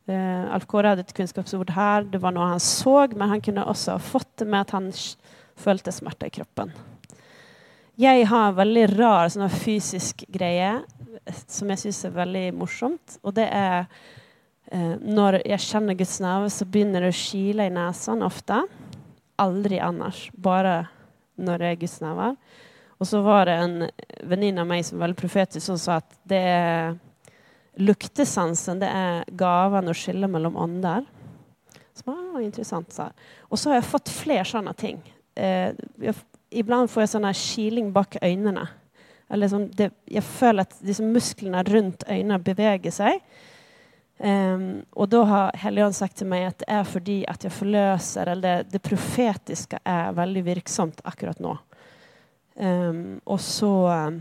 [0.05, 2.05] Eh, Alf Kåre hadde et kunnskapsord her.
[2.11, 4.91] Det var noe han så, men han kunne også ha fått det med at han
[5.59, 6.75] følte smerte i kroppen.
[8.01, 10.81] Jeg har en veldig rar sånn fysisk greie
[11.47, 13.19] som jeg syns er veldig morsomt.
[13.23, 13.87] Og det er
[14.75, 18.65] eh, når jeg kjenner Guds nerve, så begynner det å kile i nesen ofte.
[19.41, 20.27] Aldri annars.
[20.35, 20.85] Bare
[21.37, 21.99] når jeg er Guds.
[22.99, 23.77] Og så var det en
[24.31, 26.95] venninne av meg som var veldig profetisk, som sa at det er
[27.83, 31.07] luktesansen det er gaven å skille mellom ånder.
[31.95, 33.11] Som var interessant, sa
[33.51, 35.03] Og så har jeg fått flere sånne ting.
[35.35, 36.15] Eh, jeg,
[36.51, 38.67] iblant får jeg sånn kiling bak øynene.
[39.35, 43.23] Liksom det, jeg føler at disse musklene rundt øynene beveger seg.
[44.19, 48.29] Um, og da har Helligånd sagt til meg at det er fordi at jeg forløser
[48.31, 51.57] Eller det, det profetiske er veldig virksomt akkurat nå.
[52.55, 54.21] Um, og så um,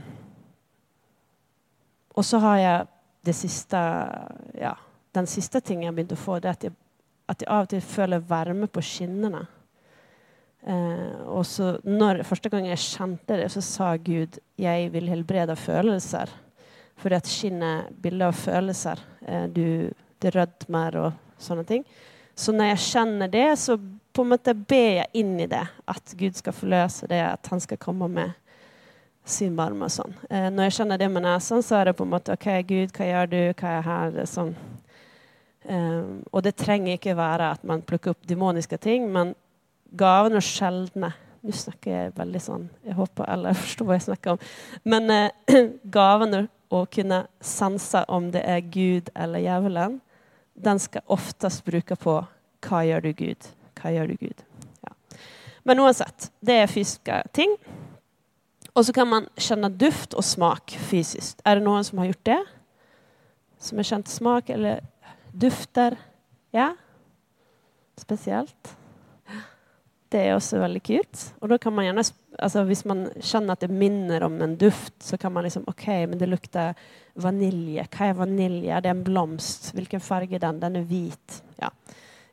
[2.17, 2.87] Og så har jeg
[3.29, 3.81] det siste
[4.57, 4.73] Ja,
[5.13, 6.75] den siste tingen jeg begynte å få, det er at jeg,
[7.29, 9.45] at jeg av og til føler varme på skinnene.
[10.65, 15.55] Uh, og så når, Første gang jeg kjente det, så sa Gud jeg vil helbrede
[15.59, 16.33] følelser.
[17.01, 19.01] Fordi at skinnet bilder av følelser.
[19.27, 19.65] Eh, du,
[20.21, 21.85] det rødmer og sånne ting.
[22.35, 23.77] Så når jeg kjenner det, så
[24.13, 25.65] på en måte ber jeg inn i det.
[25.89, 28.33] At Gud skal forløse det, at han skal komme med
[29.25, 30.15] sin varme og sånn.
[30.29, 32.93] Eh, når jeg kjenner det med nesen, så er det på en måte OK, Gud,
[32.95, 33.41] hva gjør du?
[33.59, 34.17] Hva er her?
[34.23, 34.55] Er sånn.
[35.63, 39.31] Um, og det trenger ikke være at man plukker opp demoniske ting, men
[39.95, 41.13] gavene er sjeldne.
[41.43, 44.43] Nå snakker jeg veldig sånn Jeg håper alle forstår hva jeg snakker om.
[44.87, 49.99] Men uh, gavene å kunne sanse om det er Gud eller djevelen,
[50.53, 52.19] den skal oftest bruke på
[52.63, 53.47] hva gjør du, Gud?
[53.79, 54.43] Hva gjør du, Gud?
[54.85, 54.93] Ja.
[55.67, 57.57] Men uansett, det er fysiske ting.
[58.73, 61.41] Og så kan man kjenne duft og smak fysisk.
[61.45, 62.39] Er det noen som har gjort det?
[63.61, 64.81] Som har kjent smak eller
[65.31, 65.97] dufter?
[66.55, 66.71] Ja?
[67.99, 68.73] Spesielt?
[70.13, 71.21] Det er også veldig kult.
[71.41, 72.03] Og da kan man gjerne,
[72.37, 75.87] altså Hvis man kjenner at det minner om en duft, så kan man liksom OK,
[76.09, 76.77] men det lukter
[77.17, 77.85] vanilje.
[77.89, 78.81] Hva er vanilje?
[78.81, 79.71] Det er en blomst.
[79.73, 80.61] Hvilken farge er den?
[80.61, 81.39] Den er hvit.
[81.61, 81.71] Ja.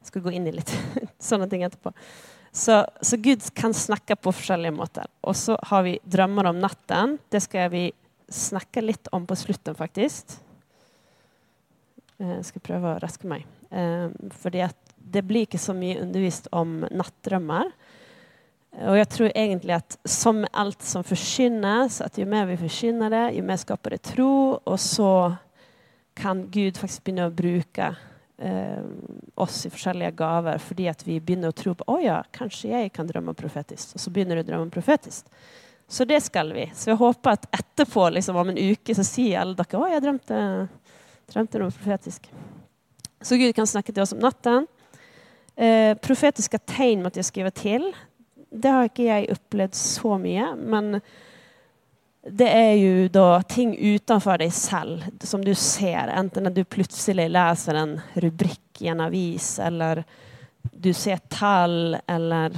[0.01, 0.73] Jeg skal gå inn i litt
[1.31, 1.95] sånne ting etterpå.
[2.53, 5.09] Så, så, Gud kan snakke på forskjellige måter.
[5.23, 7.16] Og så har vi drømmer om natten.
[7.31, 7.85] Det skal vi
[8.31, 10.37] snakke litt om på slutten, faktisk.
[12.19, 13.47] Eh, jeg skal prøve å raske meg.
[13.71, 14.09] Eh,
[14.43, 17.72] fordi at det blir ikke så mye undervist om nattdrømmer.
[18.86, 23.24] Og jeg tror egentlig at som alt som forkynnes, at jo mer vi forkynner det,
[23.34, 24.32] jo mer skaper det tro,
[24.62, 25.12] og så
[26.20, 27.88] kan Gud faktisk begynne å bruke
[28.38, 28.84] eh,
[29.40, 32.92] oss i forskjellige gaver fordi at vi begynner å tro på å ja, kanskje jeg
[32.94, 33.96] kan drømme profetisk.
[33.96, 35.26] Og så begynner du å drømme profetisk.
[35.90, 36.68] Så det skal vi.
[36.74, 40.04] Så jeg håper at etterpå, liksom, om en uke, så sier alle dere å jeg
[40.04, 40.42] drømte,
[41.32, 42.28] drømte noe profetisk.
[43.18, 44.68] Så Gud kan snakke til oss om natten.
[45.61, 47.90] Eh, profetiske tegn måtte jeg skrive til.
[48.51, 50.46] Det har ikke jeg opplevd så mye.
[50.57, 51.03] Men
[52.25, 56.12] det er jo da ting utenfor deg selv som du ser.
[56.16, 57.94] Enten at du plutselig leser en
[58.25, 60.03] rubrikk i en avis, eller
[60.73, 62.57] du ser tall, eller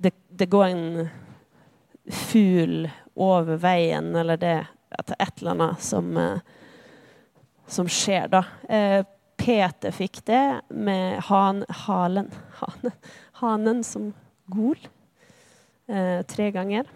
[0.00, 1.08] det, det går en
[2.12, 4.56] fugl over veien, eller det
[4.94, 6.38] et eller annet som, eh,
[7.66, 8.44] som skjer, da.
[8.68, 9.04] Eh,
[9.44, 12.30] Peter fikk det med han, halen,
[12.60, 12.94] hanen,
[13.42, 14.12] hanen som
[14.48, 14.78] gol
[15.86, 16.88] eh, tre ganger.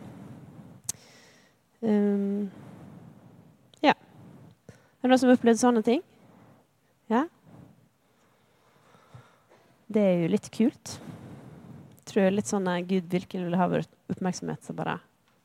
[1.80, 2.48] Um,
[3.84, 3.92] ja.
[3.92, 6.00] Er det noen som har opplevd sånne ting?
[7.12, 7.26] Ja?
[9.88, 10.96] Det er jo litt kult.
[11.92, 14.96] Jeg tror litt sånn Gud virkelig vil ha vår oppmerksomhet, så bare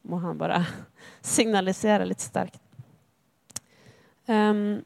[0.07, 0.63] må han bare
[1.35, 2.63] signalisere litt sterkt.
[4.23, 4.85] Um,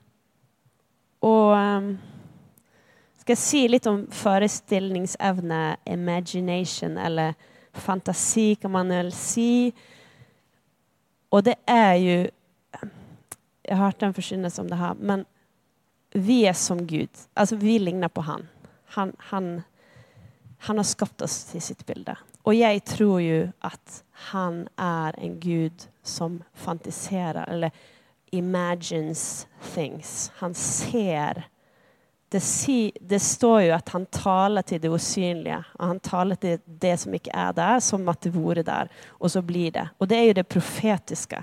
[1.22, 1.92] og um,
[3.18, 7.34] skal jeg si litt om forestillingsevne, imagination, eller
[7.76, 9.74] fantasi, kan man vel si.
[11.32, 12.18] Og det er jo
[13.68, 15.26] Jeg har hørt en forkynnelse om det her, men
[16.16, 17.12] vi er som Gud.
[17.36, 18.48] Altså, vi ligner på Han.
[18.96, 19.64] Han, han,
[20.58, 22.16] han har skapt oss til sitt bilde.
[22.48, 27.76] Og jeg tror jo at han er en gud som fantiserer, eller
[28.32, 30.32] imagines things.
[30.40, 31.46] Han ser
[32.30, 35.62] det, si, det, står jo at han taler til det usynlige.
[35.80, 38.92] og Han taler til det som ikke er der, som at det vore der.
[39.20, 39.88] Og så blir det.
[40.00, 41.40] Og det er jo det profetiske.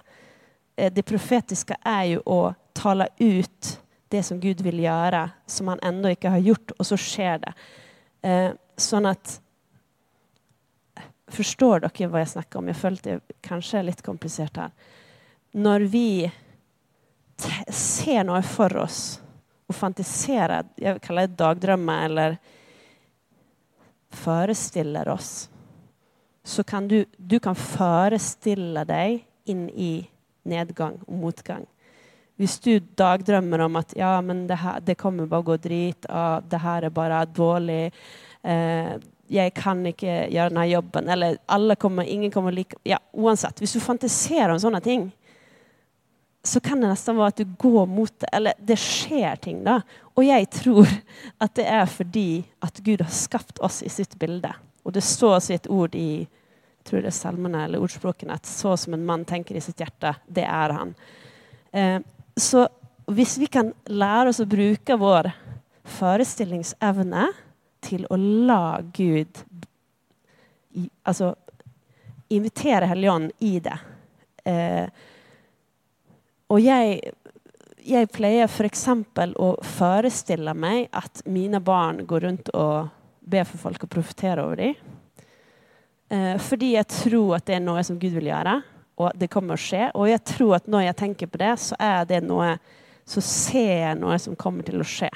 [0.77, 2.43] Eh, det profetiske er jo å
[2.77, 3.79] tale ut
[4.13, 7.55] det som Gud vil gjøre, som han ennå ikke har gjort, og så skjer det.
[8.23, 9.41] Eh, sånn at
[11.35, 12.67] Forstår dere hva jeg snakker om?
[12.69, 14.69] Jeg følte det kanskje er litt komplisert her.
[15.57, 16.09] Når vi
[17.75, 19.21] ser noe for oss
[19.65, 22.37] og fantisere Jeg jeg kaller det dagdrømmer, eller
[24.15, 25.49] forestiller oss,
[26.45, 30.05] så kan du, du kan forestille deg inn i
[30.45, 31.65] nedgang og motgang.
[32.37, 36.07] Hvis du dagdrømmer om at ja, men det, her, det kommer bare å gå drit,
[36.11, 37.83] og det her er bare dårlig
[38.43, 38.95] eh,
[39.31, 43.63] Jeg kan ikke gjøre denne jobben, eller alle kommer, ingen kommer like Ja, uansett.
[43.63, 45.09] Hvis du fantiserer om sånne ting,
[46.45, 48.29] så kan det nesten være at du går mot det.
[48.37, 49.79] Eller det skjer ting, da.
[50.15, 50.91] Og jeg tror
[51.43, 54.53] at det er fordi at Gud har skapt oss i sitt bilde.
[54.85, 56.27] Og det står også et ord i
[56.85, 60.15] tror det er salmene eller ordspråkene at så som en mann tenker i sitt hjerte,
[60.29, 60.93] det er han.
[61.73, 62.01] Eh,
[62.37, 62.67] så
[63.07, 65.31] hvis vi kan lære oss å bruke vår
[65.97, 67.27] forestillingsevne
[67.85, 69.41] til å la Gud
[70.77, 71.35] i, Altså
[72.33, 73.77] invitere Helligånden i det
[74.49, 74.89] eh,
[76.55, 77.01] Og jeg,
[77.83, 78.85] jeg pleier f.eks.
[79.43, 82.93] å forestille meg at mine barn går rundt og
[83.25, 84.77] ber for folk og profeterer over dem.
[86.15, 88.59] Eh, fordi jeg tror at det er noe som Gud vil gjøre,
[89.03, 89.89] og det kommer å skje.
[89.99, 92.57] Og jeg tror at når jeg tenker på det, så er det noe
[93.05, 95.11] Så ser jeg noe som kommer til å skje.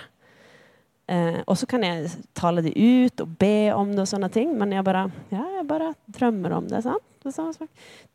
[1.08, 4.50] Eh, og så kan jeg tale det ut og be om det og sånne ting,
[4.60, 6.82] men jeg bare, ja, jeg bare drømmer om det.
[6.84, 7.06] sant?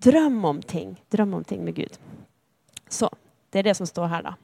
[0.06, 0.94] Drøm om ting.
[1.10, 1.98] Drøm om ting med Gud.
[2.94, 3.10] Så
[3.50, 4.36] det er det som står her, da.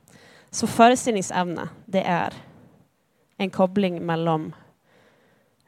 [0.49, 2.33] Så forestillingsevne, det er
[3.39, 4.49] en kobling mellom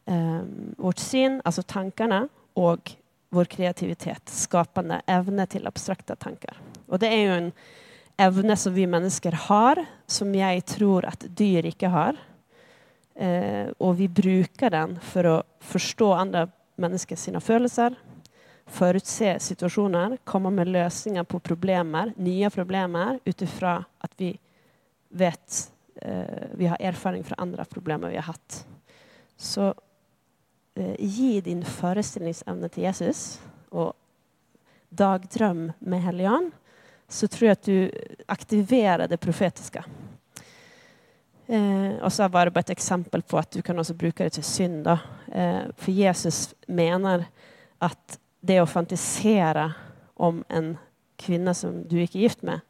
[0.09, 0.41] eh,
[0.81, 2.25] vårt syn, altså tankene,
[2.57, 2.95] og
[3.31, 6.57] vår kreativitet, skapende evne til abstrakte tanker.
[6.89, 7.51] Og det er jo en
[8.21, 12.17] evne som vi mennesker har, som jeg tror at dyr ikke har.
[13.15, 16.47] Eh, og vi bruker den for å forstå andre
[16.81, 17.95] mennesker sine følelser,
[18.71, 24.31] forutse situasjoner, komme med løsninger på problemer, nye problemer, ut ifra at vi
[25.11, 28.61] vet eh, Vi har erfaring fra andre problemer vi har hatt.
[29.37, 29.73] Så
[30.75, 33.39] eh, gi din forestillingsevne til Jesus
[33.71, 33.93] og
[34.89, 36.51] dagdrøm med Helligånd,
[37.11, 39.83] så tror jeg at du aktiverer det profetiske.
[41.51, 44.45] Eh, og så er bare et eksempel på at du kan også bruke det til
[44.47, 44.83] synd.
[44.87, 44.97] Da.
[45.27, 47.25] Eh, for Jesus mener
[47.81, 49.69] at det å fantisere
[50.21, 50.73] om en
[51.21, 52.65] kvinne som du ikke er gift med,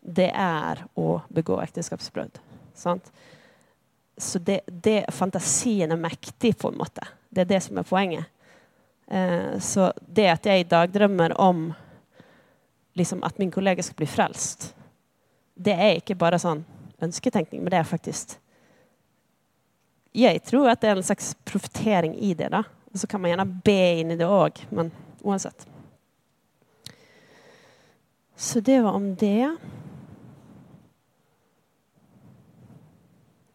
[0.00, 2.38] det er å begå ekteskapsbrudd.
[2.74, 7.04] Så det, det, fantasien er mektig, på en måte.
[7.28, 8.28] Det er det som er poenget.
[9.10, 11.70] Eh, så det at jeg i dag drømmer om
[12.98, 14.70] liksom, at min kollega skal bli frelst,
[15.54, 16.62] det er ikke bare sånn
[17.00, 18.38] ønsketenkning, men det er faktisk
[20.10, 22.48] Jeg tror at det er en slags profitering i det.
[22.50, 22.64] da.
[22.92, 24.90] Og så kan man gjerne be inn i det òg, men
[25.22, 25.66] uansett.
[28.40, 29.56] Så det var om det.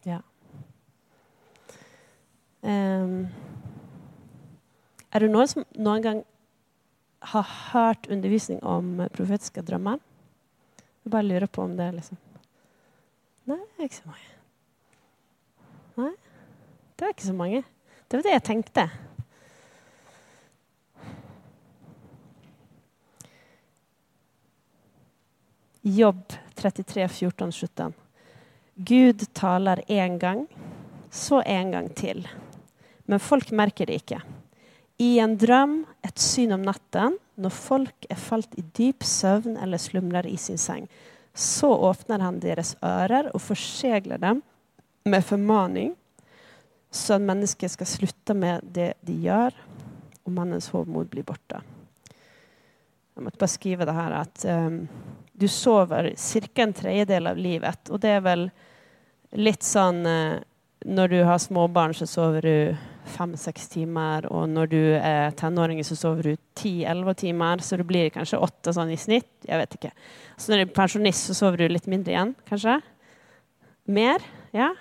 [0.06, 0.20] Ja.
[2.62, 3.26] Um,
[5.12, 6.22] er det noen som noen gang
[7.32, 9.98] har hørt undervisning om profetiske drømmer?
[11.04, 12.22] Jeg bare lurer på om det liksom
[13.46, 14.30] Nei, det er ikke så mange.
[15.96, 16.14] Nei,
[16.98, 17.60] det er ikke så mange.
[18.10, 18.86] Det var det jeg tenkte.
[25.86, 27.92] Jobb 33, 14, 17.
[28.74, 30.46] Gud taler én gang,
[31.10, 32.24] så en gang til.
[33.04, 34.18] Men folk merker det ikke.
[34.98, 39.78] I en drøm, et syn om natten, når folk er falt i dyp søvn eller
[39.78, 40.88] slumrer i sin seng,
[41.30, 44.42] så åpner han deres ører og forsegler dem
[45.06, 45.92] med formaning,
[46.90, 49.54] så at mennesket skal slutte med det de gjør,
[50.26, 51.62] og mannens hovmod blir borte.
[53.14, 54.82] Jeg måtte bare skrive det her at um,
[55.36, 56.62] du sover ca.
[56.62, 57.90] en tredjedel av livet.
[57.90, 58.48] Og det er vel
[59.36, 60.42] litt sånn uh,
[60.86, 62.56] Når du har småbarn, så sover du
[63.16, 64.26] fem-seks timer.
[64.30, 67.62] Og når du er tenåring, så sover du ti-elleve timer.
[67.64, 69.28] Så du blir kanskje åtte sånn i snitt.
[69.48, 69.92] Jeg vet ikke.
[70.36, 72.78] Så når du er pensjonist, så sover du litt mindre igjen, kanskje?
[73.86, 74.22] Mer?
[74.54, 74.72] Ja?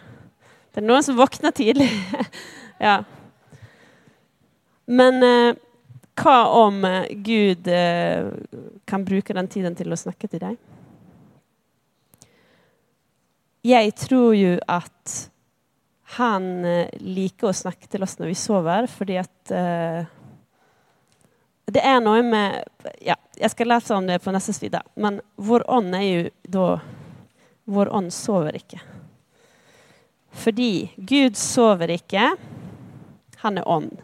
[0.73, 1.89] Det er noen som våkner tidlig.
[2.87, 2.99] ja.
[4.85, 5.57] Men eh,
[6.15, 8.31] hva om eh, Gud eh,
[8.85, 10.57] kan bruke den tiden til å snakke til deg?
[13.65, 15.15] Jeg tror jo at
[16.15, 20.05] han eh, liker å snakke til oss når vi sover, fordi at uh,
[21.65, 22.61] Det er noe med
[23.01, 26.67] ja, Jeg skal lese om det på neste side, men vår ånd er jo da
[27.65, 28.77] Vår ånd sover ikke.
[30.37, 32.27] Fordi Gud sover ikke.
[33.41, 34.03] Han er ånd.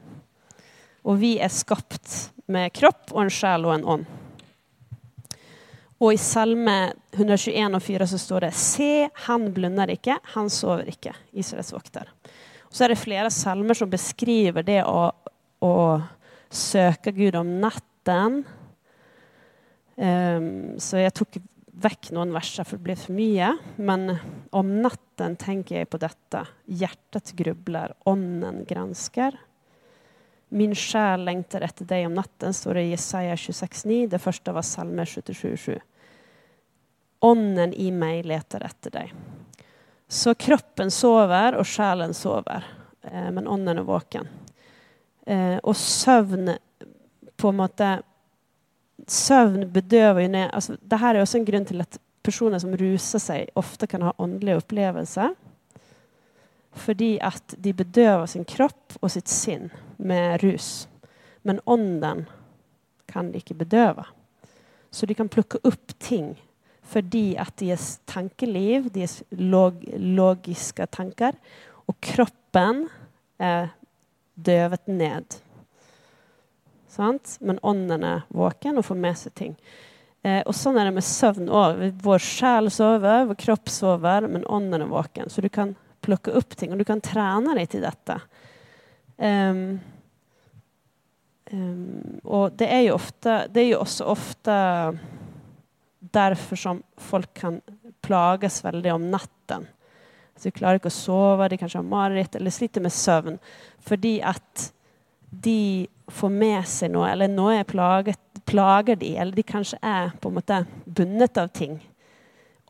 [1.07, 4.09] Og vi er skapt med kropp og en sjel og en ånd.
[6.01, 6.75] Og i Salme
[7.13, 8.93] 121 og 4 så står det Se,
[9.27, 11.13] han blunder ikke, han sover ikke.
[11.37, 12.09] Israels vokter.
[12.69, 15.11] Og så er det flere salmer som beskriver det å,
[15.61, 15.75] å
[16.49, 18.41] søke Gud om natten.
[20.01, 21.37] Um, så jeg tok
[21.81, 23.51] vekk noen verser, for det ble for mye.
[23.77, 24.15] Men
[24.57, 26.45] om natten tenker jeg på dette.
[26.65, 29.37] Hjertet grubler, ånden gransker.
[30.53, 34.09] Min sjel lengter etter deg om natten, står det i Jesaja 26,9.
[34.11, 35.77] Det første var Salme 77,7.
[37.23, 39.13] Ånden i meg leter etter deg.
[40.11, 42.65] Så kroppen sover, og sjelen sover,
[43.07, 44.27] eh, men ånden er våken.
[45.23, 46.51] Eh, og søvn
[47.37, 47.91] på en måte
[49.07, 53.21] Søvn bedøver jo ned altså, Dette er også en grunn til at personer som ruser
[53.21, 55.31] seg, ofte kan ha åndelige opplevelser.
[56.71, 60.87] Fordi at de bedøver sin kropp og sitt sinn med rus.
[61.43, 62.25] Men ånden
[63.11, 64.05] kan de ikke bedøve.
[64.91, 66.35] Så de kan plukke opp ting
[66.91, 71.37] fordi at deres tankeliv, deres log logiske tanker,
[71.87, 72.81] og kroppen
[73.39, 73.69] er
[74.35, 75.37] døvet ned.
[76.91, 77.37] Sant?
[77.39, 79.55] Men ånden er våken og får med seg ting.
[80.21, 81.79] Eh, og sånn er det med søvn òg.
[82.03, 85.31] Vår sjel sover, vår kropp sover, men ånden er våken.
[85.31, 88.17] Så du kan plukke opp ting, og du kan trene deg til dette.
[89.21, 89.79] Um,
[91.51, 94.55] um, og det er jo ofte Det er jo også ofte
[96.01, 97.59] derfor som folk kan
[98.01, 99.67] plages veldig om natten.
[100.35, 103.37] Så de klarer ikke å sove, de kanskje har mareritt eller sliter med søvn.
[103.85, 104.71] Fordi at
[105.31, 110.11] de får med seg noe, eller noe er plaget, plager de, eller de kanskje er
[110.19, 111.77] på en måte bundet av ting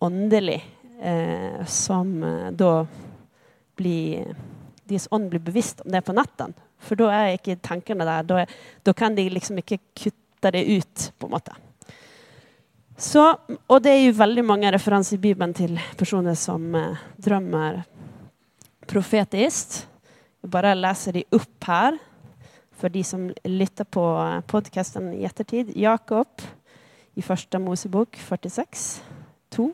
[0.02, 0.60] åndelig,
[1.02, 2.86] eh, som eh, da
[3.80, 4.36] blir
[4.92, 6.52] Deres ånd blir bevisst om det på natten.
[6.84, 8.26] For da er ikke tankene der.
[8.28, 8.42] Da,
[8.84, 11.54] da kan de liksom ikke kutte det ut, på en måte.
[13.02, 13.24] Så,
[13.72, 17.80] og det er jo veldig mange referanser i Bibelen til personer som eh, drømmer
[18.90, 19.80] profetisk.
[20.42, 21.98] Jeg bare leser de opp her
[22.82, 25.72] for de som lytter på eh, podkasten i ettertid.
[25.78, 26.46] Jakob
[27.18, 29.02] i første Mosebok 46,
[29.56, 29.72] 2.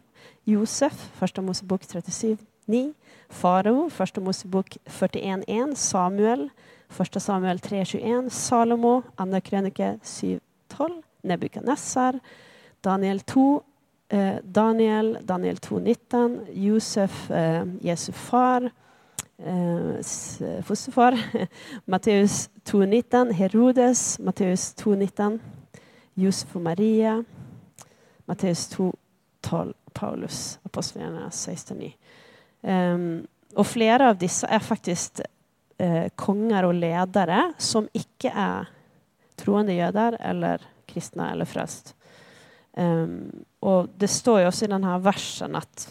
[0.47, 2.37] Josef, første Mosebok 37,
[2.67, 2.83] 9.
[3.29, 5.75] Farao, første Mosebok 41,1.
[5.75, 6.49] Samuel,
[6.89, 8.29] første Samuel 3,21.
[8.29, 11.01] Salomo, andre krønike 7, 12.
[11.23, 12.19] Nebukadnessar,
[12.83, 13.63] Daniel 2,
[14.09, 16.45] eh, Daniel, Daniel 2,19.
[16.53, 18.69] Josef, eh, Jesu far,
[19.39, 21.17] eh, fosterfar,
[21.85, 23.33] Matteus 2,19.
[23.33, 25.39] Herodes, Matteus 2,19.
[26.15, 27.23] Josef og Maria,
[28.25, 29.73] Matteus 2,12.
[29.97, 31.95] Paulus, apostlene 16, 9.
[32.61, 33.25] Um,
[33.57, 35.21] og flere av disse er faktisk
[35.81, 38.67] eh, konger og ledere som ikke er
[39.37, 41.93] troende jøder eller kristne eller frelst.
[42.77, 45.87] Um, og det står jo også i denne versen at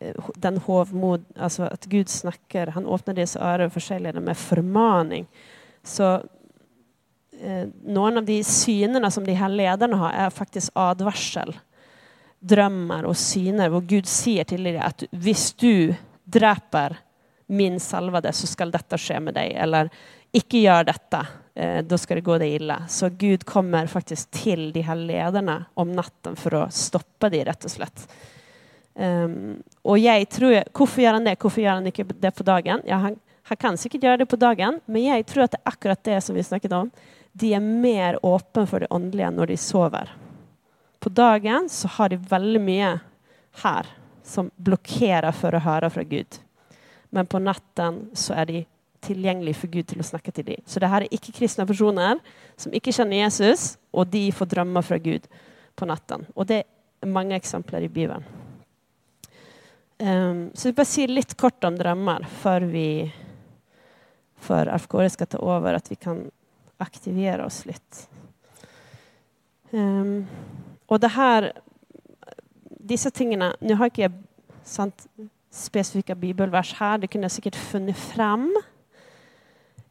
[0.00, 5.24] uh, den hovmod Altså at Gud snakker Han åpner deres ører forskjellige med formaning.
[5.82, 6.20] Så
[7.40, 11.54] eh, noen av de synene som de her lederne har, er faktisk advarsel.
[12.40, 15.92] Drømmer og syner hvor Gud sier til dem at hvis du
[16.24, 16.96] dreper
[17.50, 19.52] min salvede, så skal dette skje med deg.
[19.58, 19.90] Eller
[20.32, 21.20] ikke gjør dette
[21.58, 22.76] eh, da skal det gå deg ille.
[22.88, 27.66] Så Gud kommer faktisk til de her lederne om natten for å stoppe dem, rett
[27.66, 28.06] og slett.
[28.94, 31.36] Um, og jeg tror, Hvorfor gjør han det?
[31.40, 32.82] Hvorfor gjør han ikke det på dagen?
[32.86, 33.18] Ja, han,
[33.48, 36.18] han, kan sikkert gjøre det på dagen, men jeg tror at det er akkurat det
[36.26, 36.90] som vi snakket om.
[37.32, 40.10] De er mer åpne for det åndelige når de sover.
[41.00, 42.90] På dagen så har de veldig mye
[43.62, 43.86] her
[44.26, 46.38] som blokkerer for å høre fra Gud.
[47.10, 48.60] Men på natten så er de
[49.00, 50.60] tilgjengelige for Gud til å snakke til dem.
[50.68, 52.20] Så det her er ikke-kristne personer
[52.60, 55.26] som ikke kjenner Jesus, og de får drømmer fra Gud
[55.74, 56.26] på natten.
[56.36, 58.26] Og det er mange eksempler i Bibelen.
[60.00, 62.88] Um, så vi bare sier litt kort om drømmer før vi
[64.40, 66.22] før Kåre skal ta over, at vi kan
[66.80, 68.06] aktivere oss litt.
[69.70, 70.24] Um,
[70.90, 71.52] og det her
[72.90, 74.16] Disse tingene Nå har ikke jeg
[74.66, 75.06] sant,
[75.50, 77.00] spesifikke bibelvers her.
[77.00, 78.50] Det kunne jeg sikkert funnet frem.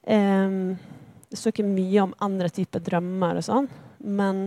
[0.08, 0.78] Um,
[1.30, 3.68] det står ikke mye om andre typer drømmer og sånn,
[4.00, 4.45] men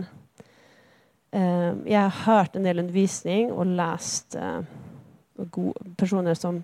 [1.31, 4.65] um, jeg har hørt en del undervisning og lest uh,
[5.99, 6.63] personer som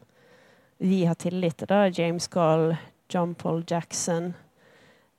[0.82, 1.76] vi har tillit til.
[1.94, 2.74] James Gall,
[3.12, 4.34] John Paul Jackson,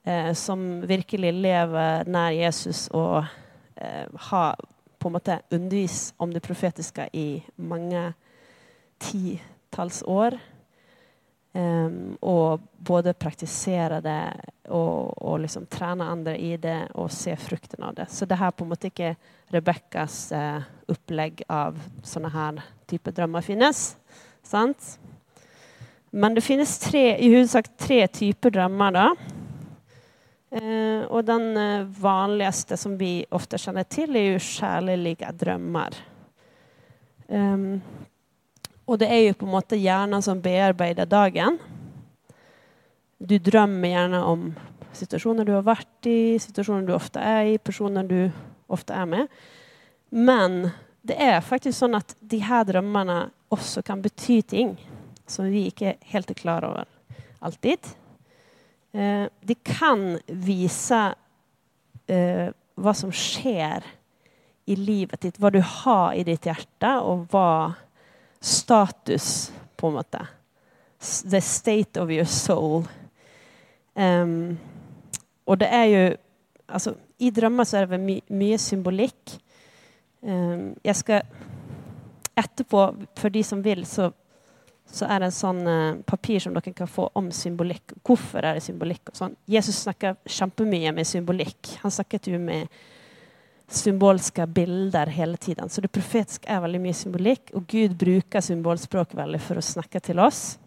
[0.09, 3.31] uh, som virkelig lever nær Jesus og
[3.81, 4.57] uh, har
[5.01, 8.13] på en måte undervist om det profetiske i mange
[9.01, 10.37] titalls år.
[11.53, 14.21] Um, og både praktisere det
[14.71, 18.07] og, og liksom trene andre i det og se frukten av det.
[18.13, 19.17] Så det her på en måte ikke
[19.51, 23.97] Rebekkas uh, opplegg av sånne her type drømmer finnes.
[24.47, 24.95] Sant?
[26.11, 28.95] Men det finnes tre, i hovedsak tre typer drømmer.
[28.95, 29.40] da.
[30.51, 35.95] Uh, og den uh, vanligste som vi ofte kjenner til, er jo sjelelige drømmer.
[37.31, 37.79] Um,
[38.91, 41.61] og det er jo på en måte hjernen som bearbeider dagen.
[43.23, 44.49] Du drømmer gjerne om
[44.97, 48.19] situasjoner du har vært i, situasjoner du ofte er i, personer du
[48.67, 49.31] ofte er med.
[50.11, 50.73] Men
[51.07, 54.75] det er faktisk sånn at de her drømmene også kan bety ting
[55.31, 56.91] som vi ikke helt er klar over
[57.41, 57.93] alltid.
[58.93, 61.01] Eh, de kan vise
[62.11, 62.49] eh,
[62.81, 63.87] hva som skjer
[64.71, 67.75] i livet ditt, hva du har i ditt hjerte, og hva
[68.41, 70.21] status, på en måte.
[71.01, 72.85] The state of your soul.
[73.95, 74.59] Um,
[75.49, 76.03] og det er jo
[76.69, 79.35] altså, I drømmer så er det my mye symbolikk.
[80.23, 81.25] Um, jeg skal
[82.41, 82.85] Etterpå,
[83.19, 84.11] for de som vil, så,
[84.91, 87.95] så er det en sånn uh, papir som dere kan få om symbolikk.
[88.07, 89.13] Hvorfor er det symbolikk?
[89.13, 89.37] og sånn.
[89.51, 91.77] Jesus snakker kjempemye med symbolikk.
[91.85, 92.69] Han snakket jo med
[93.71, 95.71] symbolske bilder hele tiden.
[95.71, 100.03] Så det profetiske er veldig mye symbolikk, og Gud bruker symbolspråk veldig for å snakke
[100.03, 100.59] til oss.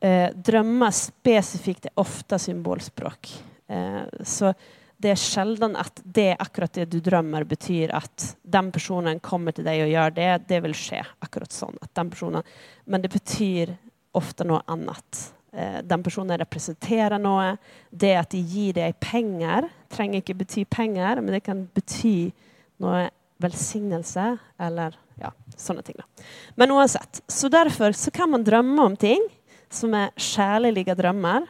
[0.00, 3.32] Eh, drømmer spesifikt er ofte symbolspråk.
[3.68, 4.52] Eh, så
[5.00, 9.64] det er sjelden at det akkurat det du drømmer, betyr at den personen kommer til
[9.64, 10.30] deg og gjør det.
[10.50, 11.78] Det vil skje akkurat sånn.
[11.80, 12.42] at den personen,
[12.84, 13.76] Men det betyr
[14.12, 15.32] ofte noe annet.
[15.52, 17.56] Eh, den personen representerer noe.
[17.90, 22.32] Det at de gir deg penger, trenger ikke bety penger, men det kan bety
[22.80, 23.08] noe
[23.40, 25.96] velsignelse eller ja, sånne ting.
[25.96, 26.26] Da.
[26.60, 27.22] Men uansett.
[27.26, 29.22] Så derfor så kan man drømme om ting
[29.70, 31.46] som er sjelelige drømmer.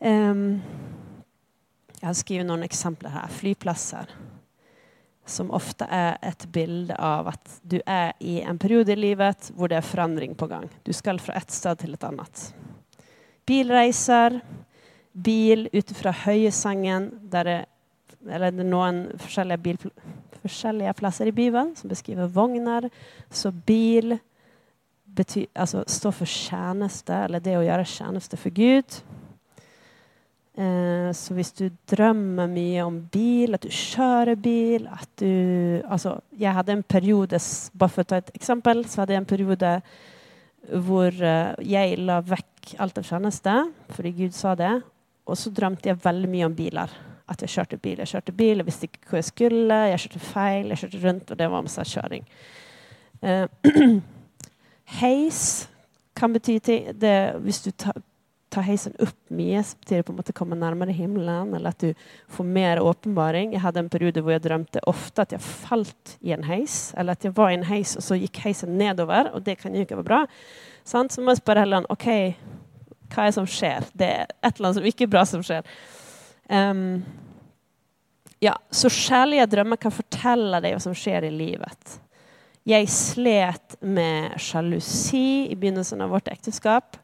[0.00, 0.60] Um,
[2.00, 3.32] jeg har skrevet noen eksempler her.
[3.32, 4.12] Flyplasser
[5.30, 9.70] som ofte er et bilde av at du er i en periode i livet hvor
[9.70, 10.66] det er forandring på gang.
[10.84, 12.46] Du skal fra et sted til et annet.
[13.46, 14.40] Bilreiser,
[15.12, 17.58] bil ut fra Høyesangen, der det,
[18.28, 19.78] eller det er noen forskjellige, bil,
[20.42, 22.88] forskjellige plasser i Bibelen som beskriver vogner.
[23.30, 24.18] Så bil
[25.04, 29.00] betyr, altså, står for tjeneste, eller det å gjøre tjeneste for Gud.
[30.60, 36.18] Eh, så hvis du drømmer mye om bil, at du kjører bil at du, altså,
[36.36, 37.38] Jeg hadde en periode
[37.72, 39.70] bare for å ta et eksempel, så hadde jeg en periode
[40.84, 43.54] hvor eh, jeg la vekk alt av tjeneste
[43.94, 44.74] fordi Gud sa det.
[45.24, 46.92] Og så drømte jeg veldig mye om biler.
[47.30, 48.02] At jeg kjørte bil.
[48.02, 49.80] Jeg kjørte bil, jeg visste ikke hvor jeg skulle.
[49.92, 52.26] Jeg kjørte feil, jeg kjørte rundt, og det var masse kjøring.
[53.22, 53.46] Eh,
[55.00, 55.42] heis
[56.18, 58.02] kan bety ting det, Hvis du tar
[58.50, 61.92] ta heisen opp mye, samtidig på en måte komme nærmere himmelen, eller at du
[62.34, 63.54] får mer åpenbaring.
[63.54, 67.18] Jeg hadde en periode hvor jeg drømte ofte at jeg falt i en heis, eller
[67.18, 69.86] at jeg var i en heis, og så gikk heisen nedover, og det kan jo
[69.86, 70.20] ikke være bra.
[70.84, 72.08] Så må jeg spørre Helland OK,
[73.10, 73.86] hva er det som skjer?
[73.94, 75.66] Det er et eller annet som ikke er bra som skjer.
[76.50, 77.02] Um,
[78.42, 82.00] ja, så kjærlige drømmer kan fortelle deg hva som skjer i livet.
[82.68, 86.98] Jeg slet med sjalusi i begynnelsen av vårt ekteskap.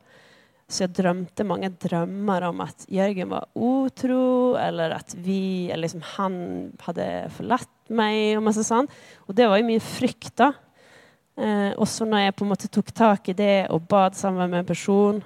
[0.66, 6.02] Så jeg drømte mange drømmer om at Jørgen var utro, eller at vi, eller liksom
[6.16, 6.38] han
[6.82, 7.06] hadde
[7.36, 8.34] forlatt meg.
[8.38, 8.88] Og masse sånn.
[9.28, 10.34] Og det var jo min frykt.
[10.42, 10.50] da.
[11.38, 14.62] Eh, også når jeg på en måte tok tak i det og bad sammen med
[14.62, 15.18] en person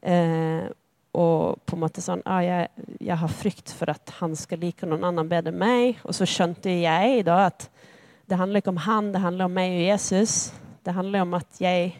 [0.00, 0.64] eh,
[1.12, 4.88] og på en måte sånn ah, jeg, jeg, har frykt for at han skal like
[4.88, 6.00] noen annen bedre enn meg.
[6.08, 7.68] Og så skjønte jeg da at
[8.28, 10.34] det handler ikke om han, det handler om meg og Jesus.
[10.84, 11.94] Det handler om at jeg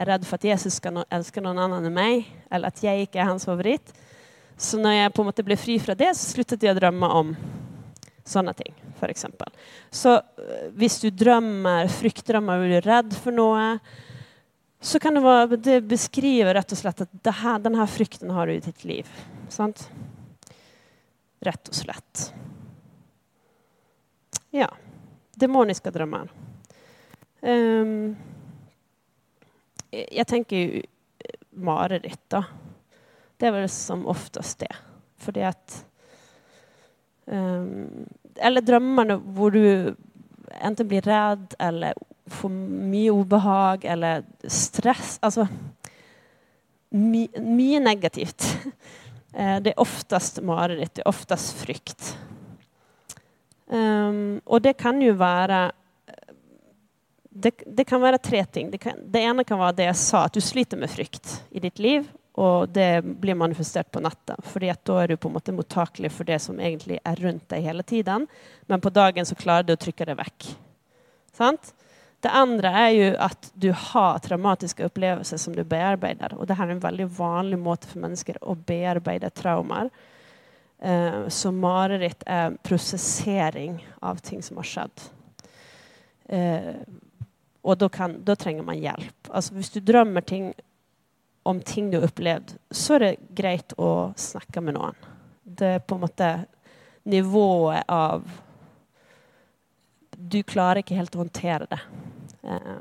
[0.00, 3.20] er redd for at Jesus skal elske noen annen enn meg, eller at jeg ikke
[3.20, 3.92] er hans favoritt.
[4.60, 7.10] Så når jeg på en måte ble fri fra det, så sluttet jeg å drømme
[7.20, 7.34] om
[8.28, 8.72] sånne ting.
[9.00, 9.48] For eksempel.
[9.90, 13.78] så øh, hvis du drømmer fryktdrømmer, og du er redd for noe,
[14.80, 18.58] så kan det, være, det beskrive rett og slett at her, denne frykten har du
[18.58, 19.08] i ditt liv.
[19.52, 19.86] Sant?
[21.44, 22.26] Rett og slett.
[24.52, 24.68] Ja.
[25.40, 26.28] Demoniske drømmer.
[27.40, 28.12] Um,
[29.90, 30.82] jeg tenker jo
[31.60, 32.44] mareritt, da.
[33.40, 34.72] Det er vel som oftest det.
[35.20, 35.76] Fordi at
[37.26, 39.94] um, Eller drømmene hvor du
[40.60, 41.98] enten blir redd eller
[42.30, 45.18] får mye ubehag eller stress.
[45.22, 45.46] Altså
[46.90, 48.48] my, mye negativt.
[49.30, 50.90] Eh, det er oftest mareritt.
[50.96, 52.08] Det er oftest frykt.
[53.70, 55.60] Um, og det kan jo være
[57.42, 58.70] det, det, kan være tre ting.
[58.70, 61.62] Det, kan, det, ene kan være det jeg sa, at du sliter med frykt i
[61.62, 62.08] ditt liv.
[62.40, 64.36] Og det blir manifestert på natta.
[64.46, 67.66] fordi da er du på en måte mottakelig for det som egentlig er rundt deg
[67.66, 68.26] hele tiden.
[68.66, 70.48] Men på dagen så klarer du å trykke det vekk.
[71.36, 71.72] Sant?
[72.20, 76.36] Det andre er jo at du har traumatiske opplevelser som du bearbeider.
[76.36, 79.88] Og det her er en veldig vanlig måte for mennesker å bearbeide traumer.
[80.80, 85.08] Uh, så mareritt er prosessering av ting som har skjedd.
[87.62, 89.28] Og da, kan, da, trenger man hjelp.
[89.28, 90.52] Altså Hvis du drømmer ting
[91.42, 94.96] om ting du har opplevd, så er det greit å snakke med noen.
[95.44, 96.30] Det er på en måte
[97.08, 98.28] nivået av
[100.20, 101.78] Du klarer ikke helt å håndtere det
[102.44, 102.80] eh,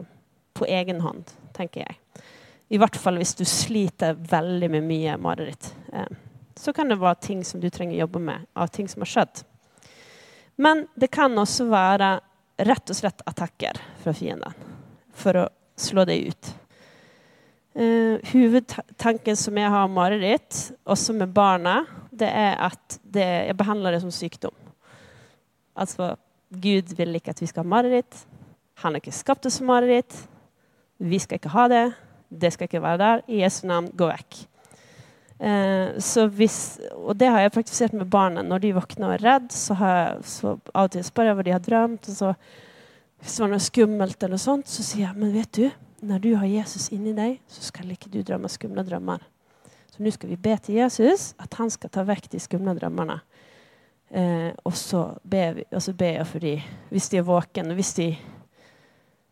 [0.60, 2.24] på egen hånd, tenker jeg.
[2.70, 5.72] I hvert fall hvis du sliter veldig med mye mareritt.
[5.94, 6.12] Eh,
[6.60, 9.12] så kan det være ting som du trenger å jobbe med, av ting som har
[9.14, 9.44] skjedd.
[10.60, 12.18] Men det kan også være
[12.68, 14.69] rett og slett attacker fra fienden
[15.20, 15.46] for å
[15.80, 16.52] slå det ut.
[17.80, 20.58] Uh, hovedtanken som jeg har om mareritt,
[20.90, 24.56] også med barna, det er at det, jeg behandler det som sykdom.
[25.80, 26.16] Altså,
[26.50, 28.26] Gud vil ikke at vi skal ha mareritt.
[28.82, 30.16] Han har ikke skapt oss som mareritt.
[31.00, 31.86] Vi skal ikke ha det.
[32.30, 33.22] Det skal ikke være der.
[33.32, 34.40] I Jesu navn, gå vekk.
[35.40, 38.44] Uh, hvis, og det har jeg praktisert med barna.
[38.44, 41.48] Når de våkner og er redd, så, jeg, så av og til spør jeg hva
[41.48, 42.10] de har drømt.
[42.12, 42.34] og så
[43.20, 45.68] Hvis det var noe skummelt, eller sånt, så sier jeg men vet du,
[46.06, 49.24] når du har Jesus inni deg, så skal ikke du drømme skumle drømmer.
[49.92, 53.20] Så nå skal vi be til Jesus at han skal ta vekk de skumle drømmene.
[54.10, 57.76] Eh, og så ber, jeg for dem hvis de er våkne.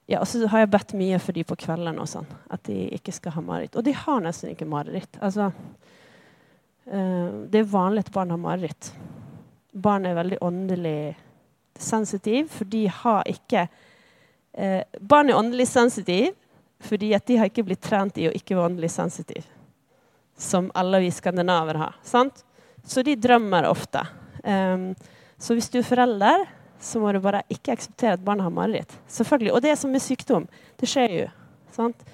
[0.08, 2.86] Ja, og så har jeg bedt mye for dem på kveldene og sånn, at de
[2.96, 3.76] ikke skal ha mareritt.
[3.76, 5.18] Og de har nesten ikke mareritt.
[5.20, 5.50] Altså,
[6.88, 8.92] eh, det er vanlig at barn har mareritt.
[9.74, 11.00] Barn er veldig åndelig
[11.84, 13.68] sensitive, for de har ikke
[14.54, 16.34] eh, Barn er åndelig sensitive
[16.84, 19.46] fordi at de har ikke blitt trent i å ikke være åndelig sensitiv.
[20.38, 21.96] Som alle vi skandinaver har.
[22.06, 22.44] Sant?
[22.86, 24.04] Så de drømmer ofte.
[24.44, 24.92] Um,
[25.42, 26.46] så hvis du er forelder,
[26.80, 28.94] så må du bare ikke akseptere at barn har mareritt.
[29.10, 29.56] Selvfølgelig.
[29.56, 30.46] Og det er som med sykdom.
[30.78, 31.26] Det skjer jo.
[31.74, 32.06] Sant?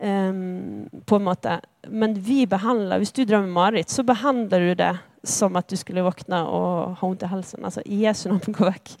[0.00, 1.58] Um, på en måte.
[1.88, 4.94] Men vi behandler, hvis du drømmer mareritt, så behandler du det
[5.28, 7.64] som at du skulle våkne og ha vondt i halsen.
[7.66, 8.92] Altså, I Jesu navn, gå vekk.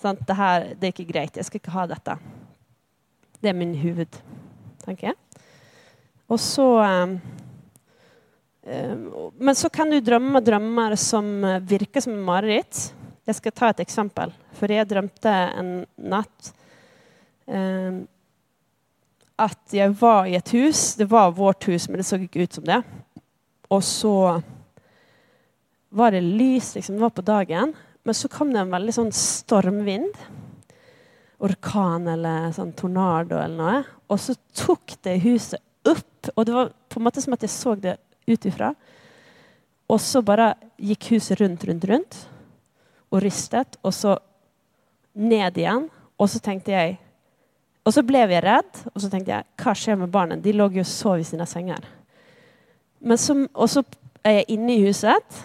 [0.00, 1.38] Sånn, Det, her, det er ikke greit.
[1.38, 2.18] Jeg skal ikke ha dette.
[3.40, 5.14] Det er min hovedtanke.
[6.26, 7.16] Og så um,
[9.38, 11.28] Men så kan du drømme drømmer som
[11.62, 12.88] virker som mareritt.
[13.26, 14.34] Jeg skal ta et eksempel.
[14.58, 16.52] For jeg drømte en natt
[17.46, 18.04] um,
[19.36, 20.94] at jeg var i et hus.
[20.96, 22.80] Det var vårt hus, men det så ikke ut som det.
[23.68, 24.42] Og så
[25.96, 26.96] var det lys, liksom.
[26.96, 27.72] Det var på dagen.
[28.06, 30.18] Men så kom det en veldig sånn stormvind
[31.44, 33.80] orkan eller sånn tornado eller noe.
[34.12, 37.52] Og så tok det huset opp, og det var på en måte som at jeg
[37.52, 38.72] så det ut ifra.
[39.90, 42.20] Og så bare gikk huset rundt, rundt, rundt
[43.12, 43.78] og ristet.
[43.86, 44.16] Og så
[45.14, 45.86] ned igjen.
[46.16, 46.96] Og så tenkte jeg
[47.86, 50.34] Og så ble jeg redd, og så tenkte jeg hva skjer med barna?
[50.34, 51.84] De lå jo og sov i sine senger.
[52.98, 53.84] Men så, og så
[54.26, 55.36] er jeg inne i huset,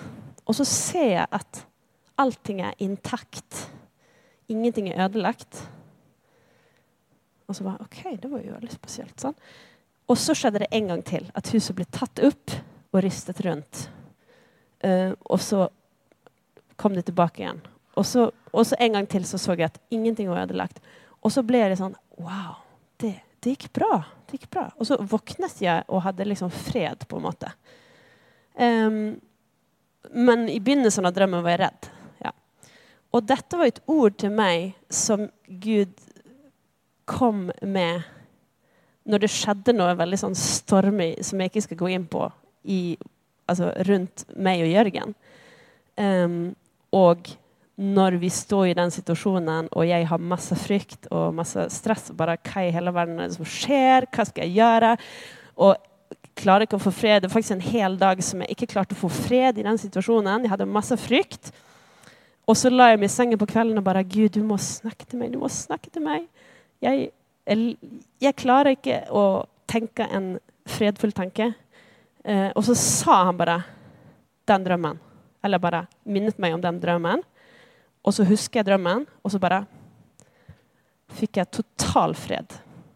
[0.52, 1.62] og så ser jeg at
[2.20, 3.70] allting er intakt.
[4.52, 5.62] Ingenting er ødelagt.
[7.48, 9.16] Og så bare OK, det var jo veldig spesielt.
[9.20, 9.38] sånn.
[10.12, 11.30] Og så skjedde det en gang til.
[11.40, 12.58] At huset ble tatt opp
[12.92, 13.86] og ristet rundt.
[14.84, 15.70] Uh, og så
[16.76, 17.64] kom det tilbake igjen.
[17.96, 20.84] Og så, og så, en gang til så så jeg at ingenting var ødelagt.
[21.24, 22.60] Og så ble det sånn Wow,
[23.02, 24.04] det, det, gikk bra.
[24.28, 24.68] Det gikk bra.
[24.76, 27.56] Og så våknet jeg og hadde liksom fred, på en måte.
[28.60, 29.16] Um,
[30.10, 31.90] men i begynnelsen av drømmen var jeg redd.
[32.26, 32.32] Ja.
[33.14, 35.94] Og dette var et ord til meg som Gud
[37.10, 38.08] kom med
[39.10, 42.28] når det skjedde noe veldig sånn stormig som jeg ikke skal gå inn på,
[42.70, 42.96] i,
[43.50, 45.16] altså rundt meg og Jørgen.
[45.98, 46.36] Um,
[46.96, 47.32] og
[47.82, 52.38] når vi står i den situasjonen, og jeg har masse frykt og masse stress bare
[52.46, 54.06] Hva i hele verden er det som skjer?
[54.14, 54.92] Hva skal jeg gjøre?
[55.66, 55.91] Og
[56.42, 57.22] klarer ikke å få fred.
[57.22, 59.80] Det var faktisk en hel dag som jeg ikke klarte å få fred i den
[59.82, 60.46] situasjonen.
[60.46, 61.52] Jeg hadde masse frykt.
[62.50, 65.06] Og så la jeg meg i sengen på kvelden og bare Gud, du må snakke
[65.08, 65.32] til meg.
[65.34, 66.26] Du må snakke til meg
[66.82, 67.12] jeg,
[67.46, 70.34] jeg, klarer ikke å tenke en
[70.70, 71.52] fredfull tanke.
[72.24, 73.60] Eh, og så sa han bare
[74.50, 75.00] den drømmen.
[75.46, 77.24] Eller bare minnet meg om den drømmen.
[78.02, 79.62] Og så husker jeg drømmen, og så bare
[81.14, 82.56] fikk jeg total fred.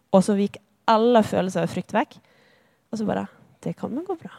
[0.09, 0.57] Og så gikk
[0.89, 2.17] alle følelser av frykt vekk.
[2.89, 3.27] Og så bare
[3.65, 4.31] Det kommer gå bra.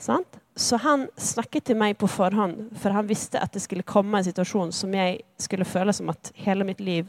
[0.00, 0.38] Sant?
[0.54, 4.26] Så han snakket til meg på forhånd, for han visste at det skulle komme en
[4.26, 7.08] situasjon som jeg skulle føle som at hele mitt liv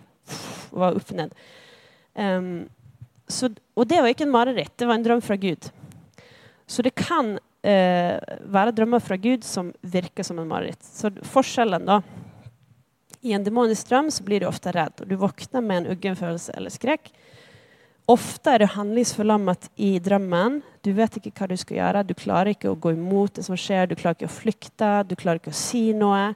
[0.73, 1.35] var opp ned.
[2.17, 2.65] Um,
[3.29, 5.69] så, og det var ikke en mareritt, det var en drøm fra Gud.
[6.67, 8.17] Så det kan uh,
[8.57, 10.83] være drømmer fra Gud som virker som en mareritt.
[10.83, 12.01] Så forskjellen, da
[13.21, 16.17] I en demonisk drøm så blir du ofte redd, og du våkner med en uggen
[16.17, 17.13] følelse eller skrekk.
[18.09, 20.61] Ofte er du handlingsforlammet i drømmen.
[20.81, 22.03] Du vet ikke hva du skal gjøre.
[22.07, 25.15] Du klarer ikke å gå imot det som skjer, du klarer ikke å flykte, du
[25.15, 26.31] klarer ikke å si noe.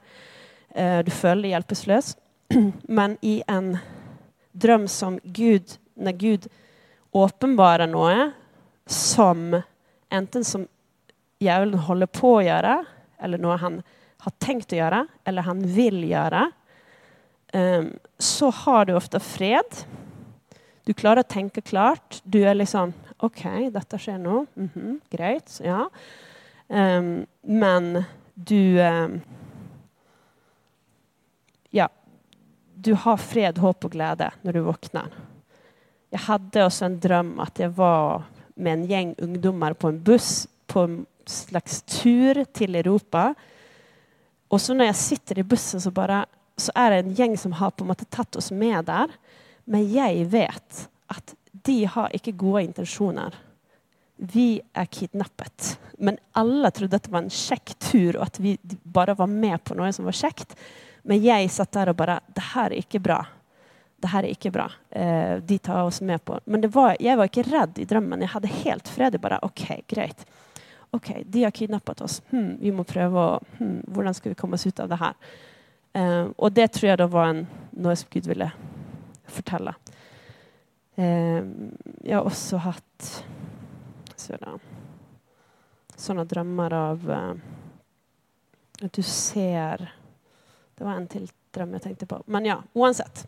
[0.75, 2.13] Uh, du føler deg hjelpeløs.
[2.99, 3.75] Men i en
[4.55, 6.47] drøm som Gud Når Gud
[7.15, 8.31] åpenbarer noe
[8.91, 9.55] som
[10.11, 10.65] enten som
[11.39, 12.73] djevelen holder på å gjøre,
[13.23, 13.77] eller noe han
[14.25, 16.41] har tenkt å gjøre, eller han vil gjøre,
[17.55, 17.87] um,
[18.19, 19.79] så har du ofte fred.
[20.85, 22.21] Du klarer å tenke klart.
[22.23, 22.93] Du er liksom
[23.25, 24.45] OK, dette skjer nå.
[24.55, 25.59] Mm -hmm, greit.
[25.63, 25.89] Ja.
[26.67, 29.21] Um, men du um,
[31.71, 31.89] Ja.
[32.75, 35.09] Du har fred, håp og glede når du våkner.
[36.11, 38.23] Jeg hadde også en drøm at jeg var
[38.55, 43.33] med en gjeng ungdommer på en buss på en slags tur til Europa.
[44.49, 46.25] Og så når jeg sitter i bussen, så, bare,
[46.57, 49.11] så er det en gjeng som har på en måte tatt oss med der.
[49.65, 51.35] Men jeg vet at
[51.65, 53.35] de har ikke gode intensjoner.
[54.15, 55.75] Vi er kidnappet.
[55.97, 59.63] Men alle trodde at det var en kjekk tur, og at vi bare var med
[59.65, 60.53] på noe som var kjekt.
[61.03, 63.23] Men jeg satt der og bare Det her er ikke bra
[64.05, 64.65] det her er ikke bra.
[64.89, 68.21] Eh, de tar oss med på Men var, jeg var ikke redd i drømmen.
[68.21, 69.17] Jeg hadde helt fred.
[69.21, 70.25] bare, OK, greit.
[70.91, 72.21] OK, de har kidnappet oss.
[72.29, 75.17] Hm, vi må prøve å hm, Hvordan skal vi komme oss ut av det her?
[75.93, 78.51] Eh, og det tror jeg da var en, noe som Gud ville
[79.31, 79.75] fortelle.
[80.95, 81.43] Eh,
[82.03, 83.09] jeg har også hatt
[84.15, 84.57] sånne,
[85.99, 87.31] sånne drømmer av eh,
[88.83, 89.89] at du ser
[90.75, 92.17] Det var en til drøm jeg tenkte på.
[92.27, 93.21] Men ja, uansett.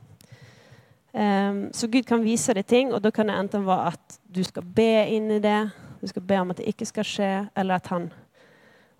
[1.17, 4.41] Um, så Gud kan vise deg ting, og da kan det enten være at du
[4.43, 5.69] skal be inn i det,
[6.01, 8.09] du skal be om at det ikke skal skje, eller at han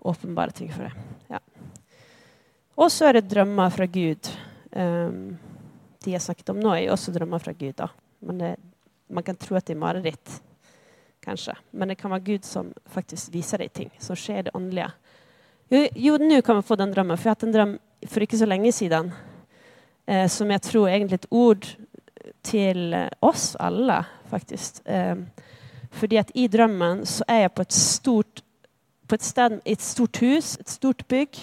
[0.00, 0.96] åpenbarer ting for deg.
[1.28, 1.42] Ja.
[2.80, 4.32] Og så er det drømmer fra Gud.
[4.72, 5.36] Um,
[6.08, 7.76] de jeg snakket om nå, er jo også drømmer fra Gud.
[7.78, 7.90] da.
[8.24, 8.52] Men det,
[9.12, 10.38] man kan tro at det er mareritt,
[11.24, 11.54] kanskje.
[11.72, 14.90] Men det kan være Gud som faktisk viser deg ting som skjer i det åndelige.
[16.00, 17.18] Jo, nå kan vi få den drømmen.
[17.18, 17.76] For jeg har hatt en drøm
[18.08, 19.12] for ikke så lenge siden
[20.08, 21.68] eh, som jeg tror egentlig et ord
[22.46, 22.94] til
[23.24, 24.00] oss alle,
[24.30, 24.80] faktisk.
[24.88, 25.16] Eh,
[25.98, 28.44] fordi at i drømmen så er jeg på et stort
[29.08, 31.38] på et sted et stort hus, et stort bygg,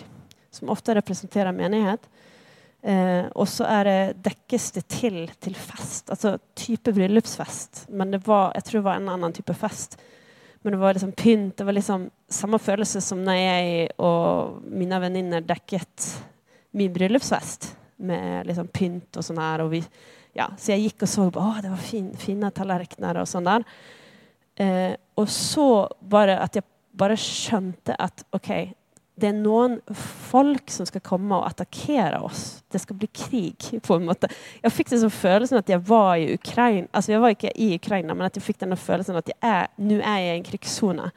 [0.53, 2.03] som ofte representerer menighet.
[2.85, 7.87] Eh, og så er det, dekkes det til til fest, altså type bryllupsfest.
[7.89, 9.97] Men det var, jeg tror det var en annen type fest.
[10.61, 11.55] Men det var liksom pynt.
[11.57, 16.11] Det var liksom samme følelse som når jeg og mine venninner dekket
[16.77, 17.71] min bryllupsfest
[18.05, 19.65] med liksom pynt og sånn her.
[19.65, 19.81] Og vi
[20.35, 23.65] ja, så jeg gikk og så på det var fin, fine tallerkener og sånn der.
[24.61, 28.51] Eh, og så bare at jeg bare skjønte at OK,
[29.15, 32.63] det er noen folk som skal komme og attakkere oss.
[32.71, 34.27] Det skal bli krig, på en måte.
[34.59, 36.89] Jeg fikk den følelsen at jeg var i Ukraina.
[36.91, 39.31] Altså, jeg var ikke i Ukraina, men at jeg fikk denne følelsen at
[39.79, 41.07] nå er jeg i en krigssone.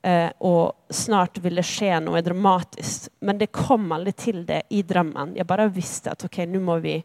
[0.00, 3.10] Eh, og snart vil det skje noe dramatisk.
[3.20, 5.36] Men det kom aldri til det i drømmen.
[5.36, 6.96] Jeg bare visste at OK, nå må vi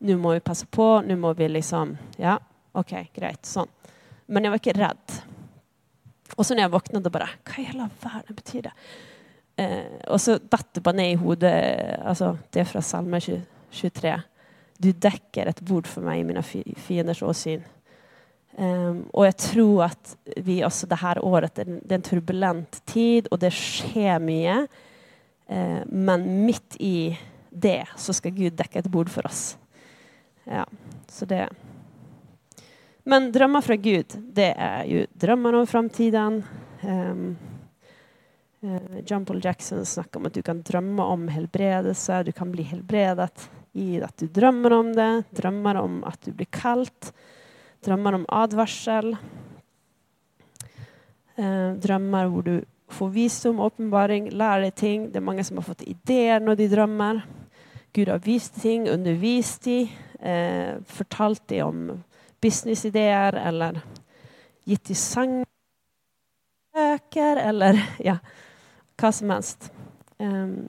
[0.00, 0.88] nå må vi passe på.
[1.04, 2.38] Nå må vi liksom Ja,
[2.72, 3.44] OK, greit.
[3.44, 3.68] Sånn.
[4.32, 5.20] Men jeg var ikke redd.
[6.38, 8.76] Og så når jeg våknet, bare Hva i hele verden betyr det?
[9.60, 11.52] Eh, og så datt det bare ned i hodet
[12.06, 14.14] altså, Det er fra Salme 23.
[14.80, 17.64] Du dekker et bord for meg i mine fienders åsyn.
[18.60, 23.28] Um, og jeg tror at vi også det her året det er en turbulent tid,
[23.30, 24.56] og det skjer mye.
[25.48, 27.12] Uh, men midt i
[27.50, 29.54] det så skal Gud dekke et bord for oss.
[30.48, 30.64] Ja,
[31.08, 31.46] så det
[33.04, 36.42] Men drømmer fra Gud, det er jo drømmer om framtiden.
[36.82, 37.36] Um,
[39.06, 42.22] John Paul Jackson snakker om at du kan drømme om helbredelse.
[42.26, 45.24] Du kan bli helbredet i at du drømmer om det.
[45.36, 47.12] Drømmer om at du blir kalt.
[47.84, 49.14] Drømmer om advarsel.
[51.40, 52.54] Uh, drømmer hvor du
[52.92, 55.08] får visdom, åpenbaring, lærer deg ting.
[55.08, 57.22] Det er mange som har fått ideer når de drømmer.
[57.96, 59.88] Gud har vist ting, undervist dem
[60.20, 62.02] eh, fortalt dem om
[62.40, 63.80] businessideer eller
[64.64, 65.46] gitt dem sangbøker
[67.42, 68.18] eller ja,
[69.00, 69.70] hva som helst.
[70.18, 70.68] Um,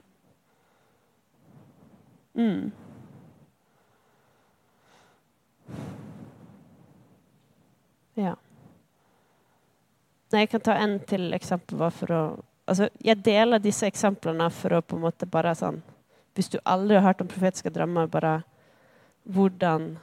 [2.34, 2.70] mm.
[8.14, 8.36] Ja.
[10.32, 11.82] Jeg kan ta en til eksempel.
[11.92, 12.22] For å,
[12.66, 15.82] altså, jeg deler disse eksemplene for å på en måte bare sånn
[16.32, 18.38] Hvis du aldri har hørt om profetiske drømmer, bare
[19.28, 19.98] hvordan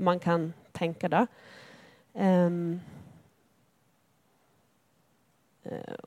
[0.00, 1.26] man kan tenke da.
[2.14, 2.80] Um,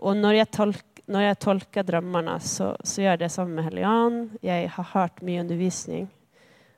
[0.02, 3.66] og når jeg, tolk, når jeg, tolker drømmene, så, så gjør jeg det sammen med
[3.68, 4.20] Hellian.
[4.46, 6.08] Jeg har hørt mye undervisning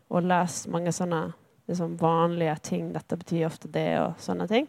[0.09, 1.27] og lest mange sånne
[1.69, 2.89] liksom vanlige ting.
[2.93, 4.67] Dette betyr ofte det, og sånne ting.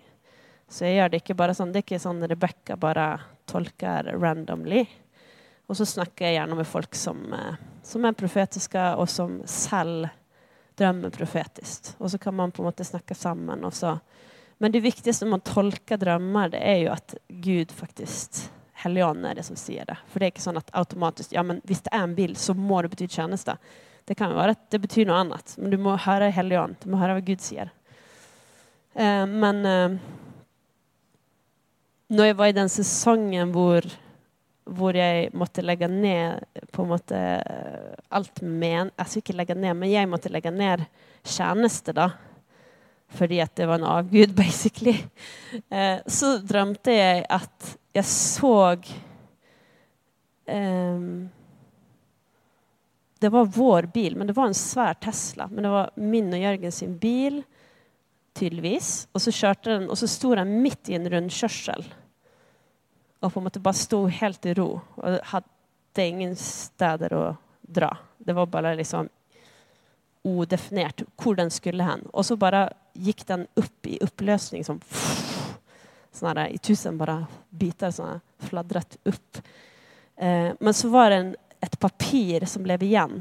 [0.68, 1.72] Så jeg gjør det ikke bare sånn.
[1.72, 3.07] Det er ikke sånn Rebekka bare
[3.48, 4.84] tolker randomly.
[5.66, 10.11] Og så snakker jeg gjerne med folk som, eh, som er profetiske, og som selv
[10.76, 11.94] drømmer profetisk.
[11.98, 13.64] Og så kan man på en måte snakke sammen.
[14.59, 18.50] men det viktigste når man tolker drømmer, det er jo at Gud faktisk
[18.82, 19.96] Helligånden er det som sier det.
[20.10, 22.54] For det er ikke sånn at automatisk ja, men hvis det er en bil, så
[22.56, 23.56] må det bety tjeneste.
[24.06, 26.78] Det kan jo være at det betyr noe annet, men du må høre Helligånden.
[26.82, 27.72] Du må høre hva Gud sier.
[28.94, 29.96] Eh, men eh,
[32.12, 33.88] når jeg var i den sesongen hvor,
[34.68, 37.18] hvor jeg måtte legge ned på en måte
[38.14, 40.84] alt med Jeg ikke legge ned, men jeg måtte legge ned
[41.26, 42.12] tjeneste, da
[43.09, 44.96] fordi at det var en avgud, basically.
[45.70, 48.57] Eh, så drømte jeg at jeg så
[50.46, 51.00] eh,
[53.16, 55.48] Det var vår bil, men det var en svær Tesla.
[55.50, 57.40] Men det var min og Jørgen sin bil,
[58.36, 59.09] tydeligvis.
[59.16, 61.86] Og så kjørte den, og så sto den midt i en rundkjørsel.
[63.24, 64.68] Og på en måte bare sto helt i ro.
[65.00, 67.24] Og hadde ingen steder å
[67.64, 67.88] dra.
[68.18, 69.09] Det var bare liksom
[70.26, 72.04] udefinert hvor den skulle hen.
[72.12, 74.80] Og så bare gikk den opp i oppløsning som
[76.16, 77.20] sånn her, I tusen bare
[77.51, 79.40] biter sånn fladret opp.
[80.16, 83.20] Eh, men så var det en, et papir som ble igjen.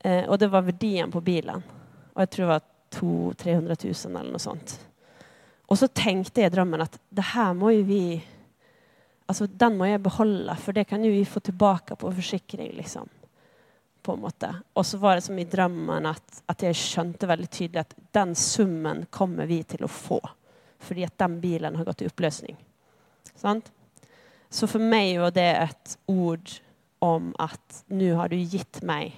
[0.00, 1.62] Eh, og det var verdien på bilen.
[2.12, 4.76] Og jeg tror det var 200 300 000 eller noe sånt.
[5.72, 8.04] Og så tenkte jeg i drømmen at det her må jo vi
[9.30, 13.06] Altså, den må jeg beholde, for det kan jo vi få tilbake på forsikring, liksom
[14.02, 14.50] på en måte.
[14.74, 18.34] Og så var det som i drømmen at, at, jeg skjønte veldig tydelig at den
[18.38, 20.20] summen kommer vi til å få.
[20.82, 22.56] Fordi at den bilen har gått i oppløsning.
[23.38, 23.70] Sant?
[24.52, 26.56] Så for meg var det et ord
[27.02, 29.14] om at nå har du gitt meg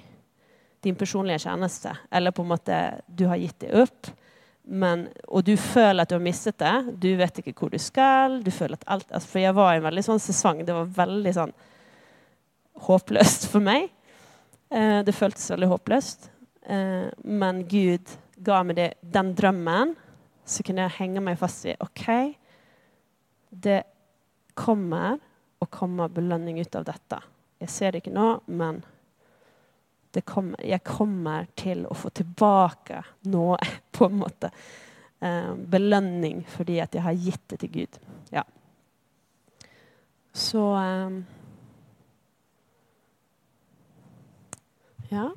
[0.84, 1.96] din personlige tjeneste.
[2.10, 4.12] Eller på en måte du har gitt det opp.
[4.64, 6.74] Men, og du føler at du har mistet det.
[7.00, 8.40] Du vet ikke hvor du skal.
[8.44, 10.62] du føler at alt, altså For jeg var i en veldig sånn sesong.
[10.64, 11.52] Det var veldig sånn
[12.86, 13.90] håpløst for meg.
[14.74, 16.30] Eh, det føltes veldig håpløst.
[16.66, 18.10] Eh, men Gud
[18.44, 19.94] ga meg det, den drømmen,
[20.44, 22.08] så kunne jeg henge meg fast i OK,
[23.64, 23.84] det
[24.58, 25.20] kommer
[25.62, 27.20] og kommer belønning ut av dette.
[27.62, 28.82] Jeg ser det ikke nå, men
[30.26, 33.00] kommer, jeg kommer til å få tilbake
[33.30, 33.58] noe,
[33.94, 34.50] på en måte.
[35.24, 37.98] Eh, belønning fordi at jeg har gitt det til Gud.
[38.34, 38.44] Ja.
[40.34, 40.66] Så
[45.14, 45.28] Ja.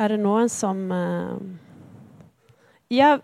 [0.00, 1.36] Er det noen som uh,
[2.90, 3.18] ja,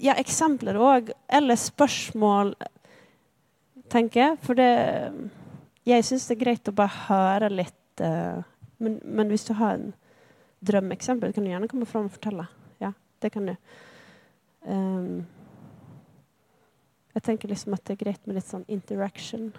[0.00, 1.12] ja, eksempler òg.
[1.28, 2.54] Eller spørsmål,
[3.92, 4.40] tenker jeg.
[4.42, 4.72] For det
[5.84, 8.40] Jeg syns det er greit å bare høre litt uh,
[8.78, 9.92] men, men, hvis du har en
[10.64, 12.46] drømmeksempel, kan du gjerne komme fram og fortelle.
[12.80, 12.92] Ja,
[13.22, 13.54] det kan du.
[14.64, 15.26] Um,
[17.14, 19.52] jeg tenker liksom at det er greit med litt sånn interaction.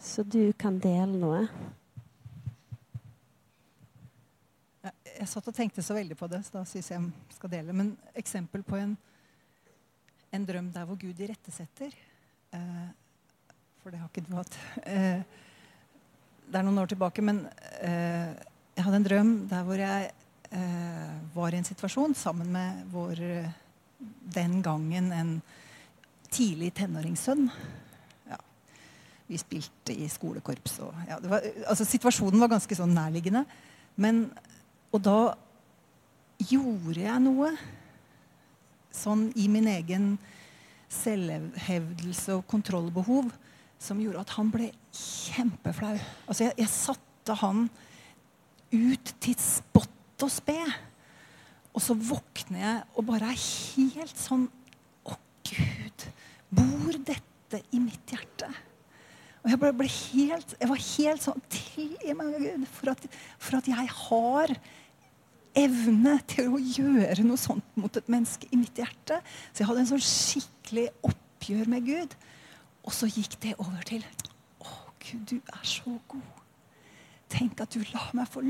[0.00, 1.42] Så du kan dele noe?
[4.80, 7.74] Jeg satt og tenkte så veldig på det, så da syns jeg jeg skal dele.
[7.76, 8.94] Men eksempel på en,
[10.32, 12.86] en drøm der hvor Gud irettesetter eh,
[13.82, 14.56] For det har ikke du hatt.
[14.88, 15.20] Eh,
[16.48, 17.42] det er noen år tilbake, men
[17.84, 18.32] eh,
[18.78, 20.08] jeg hadde en drøm der hvor jeg
[20.48, 23.20] eh, var i en situasjon sammen med vår
[24.32, 25.36] den gangen en
[26.32, 27.50] tidlig tenåringssønn.
[29.30, 30.80] Vi spilte i skolekorps.
[30.82, 33.44] Og, ja, var, altså, situasjonen var ganske sånn nærliggende.
[34.00, 34.24] Men,
[34.90, 35.18] og da
[36.50, 37.52] gjorde jeg noe
[38.94, 40.14] sånn i min egen
[40.90, 43.30] selvhevdelse og kontrollbehov
[43.80, 45.94] som gjorde at han ble kjempeflau.
[46.26, 47.68] Altså, jeg, jeg satte han
[48.74, 50.58] ut til spott og spe.
[51.70, 54.48] Og så våkner jeg og bare er helt sånn
[55.06, 55.14] Å,
[55.46, 56.06] Gud,
[56.50, 58.50] bor dette i mitt hjerte?
[59.40, 63.06] Og jeg ble, ble helt, jeg var helt sånn Tilgi meg, Gud, for at,
[63.40, 64.52] for at, jeg har
[65.60, 69.18] evne til å gjøre noe sånt mot et menneske i mitt hjerte.
[69.50, 72.18] Så jeg hadde en sånn skikkelig oppgjør med Gud.
[72.84, 74.04] Og så gikk det over til
[74.60, 74.76] Å,
[75.06, 76.44] Gud, du er så god.
[77.30, 78.44] Tenk at du lar meg få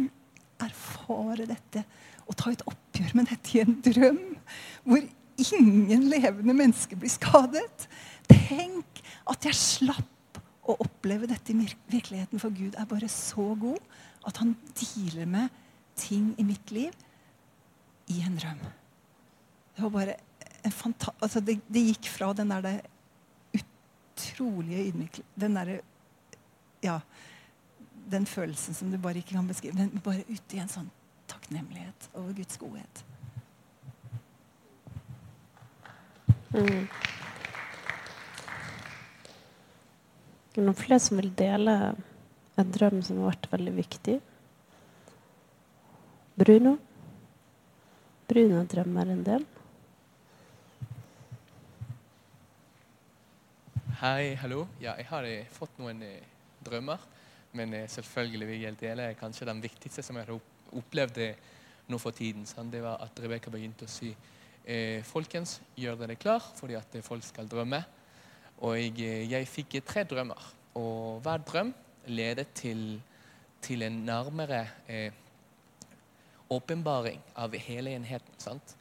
[0.60, 1.84] erfare dette
[2.26, 4.20] og ta et oppgjør med dette i en drøm
[4.84, 5.02] hvor
[5.40, 7.86] ingen levende mennesker blir skadet.
[8.28, 10.16] Tenk at jeg slapp
[10.70, 11.58] å oppleve dette i
[11.90, 13.80] virkeligheten, for Gud er bare så god
[14.28, 15.60] at han dealer med
[16.00, 16.94] ting i mitt liv
[18.10, 18.60] i en drøm.
[19.76, 20.16] Det var bare
[20.62, 22.74] en fanta altså det, det, gikk fra den der det
[23.56, 25.80] utrolige ydmykelsen Den derre
[26.82, 27.00] Ja.
[28.10, 29.74] Den følelsen som du bare ikke kan beskrive.
[29.74, 30.88] Men bare ute i en sånn
[31.30, 33.04] takknemlighet over Guds godhet.
[36.50, 36.88] Mm.
[40.50, 41.72] Det er noen flere som vil dele
[42.58, 44.16] en drøm som har vært veldig viktig.
[46.40, 46.72] Bruno?
[48.26, 49.44] Bruno drømmer en del.
[54.00, 54.64] Hei, hallo.
[54.82, 56.26] Ja, jeg har eh, fått noen eh,
[56.66, 57.06] drømmer.
[57.54, 61.22] Men eh, selvfølgelig vil jeg dele kanskje den viktigste som jeg har opplevd
[61.94, 62.42] nå for tiden.
[62.50, 62.74] Sant?
[62.74, 67.22] Det var at Rebekka begynte å si eh, Folkens, gjør dere klar fordi at folk
[67.28, 67.84] skal drømme.
[68.60, 70.50] Og jeg, jeg fikk tre drømmer.
[70.78, 71.72] Og hver drøm
[72.06, 73.00] ledet til,
[73.62, 75.12] til en nærmere eh,
[76.50, 78.36] åpenbaring av hele enheten.
[78.38, 78.76] sant?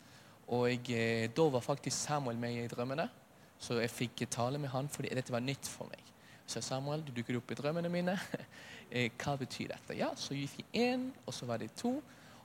[0.49, 3.05] Og jeg, da var faktisk Samuel med i drømmene,
[3.59, 6.01] så jeg fikk tale med han fordi dette var nytt for meg.
[6.49, 8.17] Så Samuel, du dukker opp i drømmene mine.
[8.89, 9.93] Eh, hva betyr dette?
[9.93, 11.91] Ja, Så gikk vi én, og så var det to.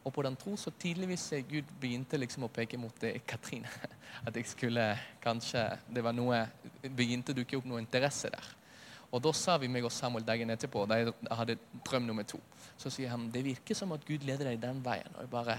[0.05, 3.71] Og på den tro så tidligvis Gud begynte liksom å peke mot det, Katrine.
[4.27, 4.85] At jeg skulle
[5.25, 6.45] kanskje Det var noe
[6.85, 8.51] begynte å dukke opp noe interesse der.
[9.15, 11.55] Og da sa vi meg og Samuel dagen etterpå, da jeg hadde
[11.87, 12.41] drøm nummer to,
[12.77, 15.13] så sier han det virker som at Gud leder deg den veien.
[15.15, 15.59] Og jeg bare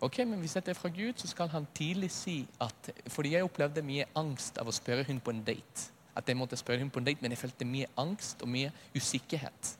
[0.00, 3.44] ok, men Hvis dette er fra Gud, så skal han tidlig si at Fordi jeg
[3.44, 5.90] opplevde mye angst av å spørre hun på en date.
[6.16, 8.72] At jeg måtte spørre hun på en date, Men jeg følte mye angst og mye
[8.96, 9.76] usikkerhet.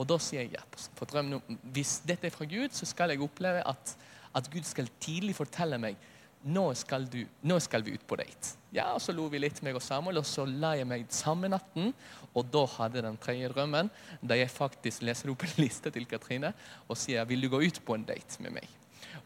[0.00, 0.64] Og da sier jeg ja.
[0.96, 1.36] For drøm,
[1.74, 3.94] hvis dette er fra Gud, så skal jeg oppleve at,
[4.34, 6.00] at Gud skal tidlig fortelle meg
[6.42, 8.56] nå skal, du, nå skal vi ut på date.
[8.74, 11.50] Ja, og Så lo vi litt, meg og Samuel, og så la jeg meg samme
[11.52, 11.92] natten.
[12.34, 13.90] Og da hadde den tredje drømmen,
[14.20, 16.52] da jeg faktisk leser opp en liste til Katrine
[16.88, 18.78] og sier vil du gå ut på en date med meg.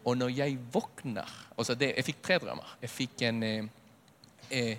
[0.07, 2.77] Og når jeg våkner altså det, Jeg fikk tre drømmer.
[2.83, 3.71] Jeg fikk en eh,
[4.51, 4.77] eh,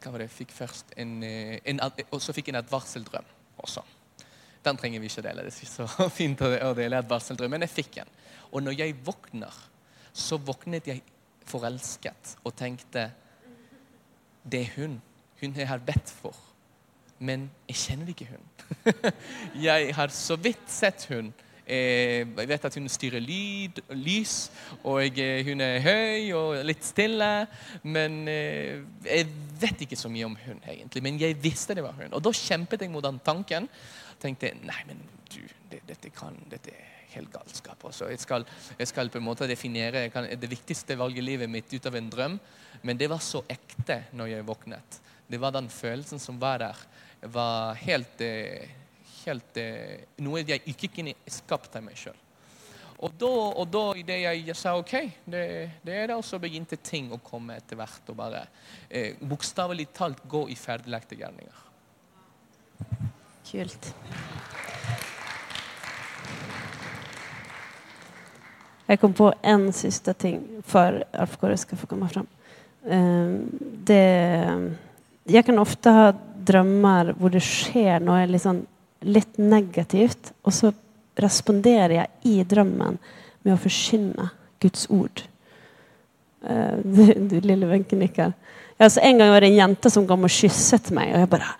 [0.00, 0.94] Hva var det jeg fikk først?
[0.96, 3.28] En, eh, en, og så fikk jeg en advarseldrøm
[3.58, 3.84] også.
[4.64, 5.44] Den trenger vi ikke dele.
[5.44, 8.14] Det er ikke så fint å dele et advarseldrøm, men jeg fikk en.
[8.52, 9.60] Og når jeg våkner,
[10.14, 11.02] så våknet jeg
[11.44, 13.10] forelsket og tenkte
[14.44, 15.00] Det er hun.
[15.40, 16.36] Hun jeg har bedt for.
[17.18, 18.44] Men jeg kjenner ikke hun.
[19.68, 21.32] jeg har så vidt sett hun.
[21.64, 24.50] Eh, jeg vet at hun styrer lyd, lys,
[24.84, 27.30] og hun er høy og litt stille.
[27.82, 31.04] Men eh, jeg vet ikke så mye om hun, egentlig.
[31.04, 32.12] Men jeg visste det var hun.
[32.12, 33.68] Og da kjempet jeg mot den tanken.
[34.24, 37.82] Tenkte nei, men du, dette kan dette er helt galskap.
[37.84, 38.08] Også.
[38.10, 38.46] Jeg, skal,
[38.78, 41.98] jeg skal på en måte definere kan, det viktigste valget i livet mitt ut av
[41.98, 42.38] en drøm.
[42.82, 45.00] Men det var så ekte når jeg våknet.
[45.28, 46.82] Det var den følelsen som var der.
[47.20, 48.68] Det var helt, eh,
[49.24, 52.18] helt eh, Noe jeg ikke kunne skapt av meg sjøl.
[53.04, 54.92] Og da, og da idet jeg sa OK,
[55.28, 55.44] det,
[55.84, 58.04] det er det, og så begynte ting å komme etter hvert.
[58.08, 58.44] Og bare
[58.88, 61.64] eh, bokstavelig talt gå i ferdiglagte gjerninger.
[63.54, 63.84] Kult.
[68.86, 72.26] Jeg kom på en siste ting før Alf Kåre skal få komme fram.
[72.90, 73.36] Ehm,
[73.86, 74.74] det
[75.24, 76.10] Jeg kan ofte ha
[76.44, 78.66] drømmer hvor det skjer noe litt, sånn,
[79.06, 80.74] litt negativt, og så
[81.16, 82.98] responderer jeg i drømmen
[83.46, 84.28] med å forkynne
[84.60, 85.22] Guds ord.
[86.42, 88.34] Du, du lille Wenche nikker.
[88.76, 91.54] En gang var det en jente som kom og kysset meg, og jeg bare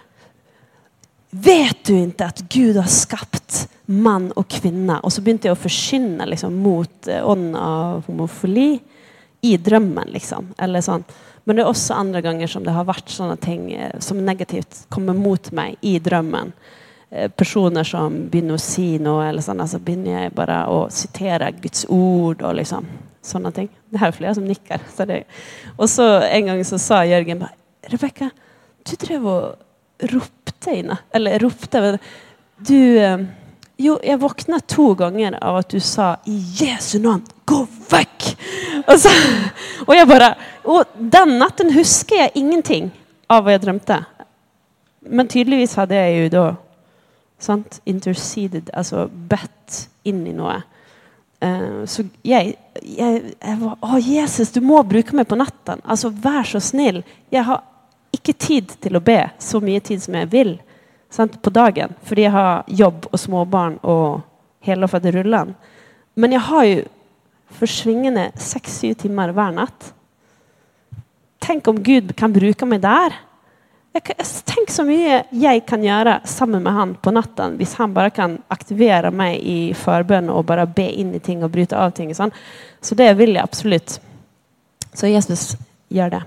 [1.34, 5.00] Vet du ikke at Gud har skapt mann og kvinne?
[5.02, 8.76] Og så begynte jeg å forkynne liksom, mot eh, ånden av homofili
[9.42, 10.12] i drømmen.
[10.14, 10.52] Liksom.
[10.62, 11.02] Eller sånn.
[11.44, 14.84] Men det er også andre ganger som det har vært sånne ting eh, som negativt
[14.94, 16.54] kommer mot meg i drømmen.
[17.10, 21.50] Eh, personer som begynner å si noe, eller sånn, så begynner jeg bare å sitere
[21.58, 22.46] Guds ord.
[22.46, 22.86] og liksom
[23.24, 23.68] sånne ting.
[23.90, 24.86] Det er flere som nikker.
[24.94, 25.24] Så det.
[25.78, 27.56] Og så en gang så sa Jørgen bare
[27.90, 28.30] Rebekka,
[28.84, 29.64] du drev og
[29.98, 30.98] ropte inne.
[31.12, 31.98] Eller ropte
[32.56, 33.18] Du eh,
[33.76, 38.36] Jo, jeg våkna to ganger av at du sa 'I Jesu navn, gå vekk!'
[38.86, 39.10] Og, så,
[39.86, 40.34] og jeg bare
[40.64, 42.92] Og den natten husker jeg ingenting
[43.28, 44.04] av hva jeg drømte.
[45.10, 46.44] Men tydeligvis hadde jeg jo da
[47.40, 50.60] sant, interceded, altså bedt inn i noe.
[51.44, 55.82] Uh, så jeg, jeg, jeg var Å, Jesus, du må bruke meg på natten.
[55.84, 57.02] Altså, vær så snill.
[57.32, 57.64] Jeg har
[58.24, 60.54] ikke tid til å be så mye tid som jeg vil
[61.12, 61.92] sant, på dagen.
[62.08, 64.24] Fordi jeg har jobb og småbarn og
[64.64, 65.54] hele rullene.
[66.14, 66.82] Men jeg har jo
[67.54, 69.92] forsvingende seks-syv timer hver natt.
[71.44, 73.14] Tenk om Gud kan bruke meg der.
[73.94, 78.40] Tenk så mye jeg kan gjøre sammen med han på natten hvis han bare kan
[78.50, 82.10] aktivere meg i forbønn og bare be inn i ting og bryte av ting.
[82.16, 82.34] Sånn.
[82.82, 84.00] Så det vil jeg absolutt.
[84.94, 85.52] Så Jesus
[85.94, 86.24] gjør det.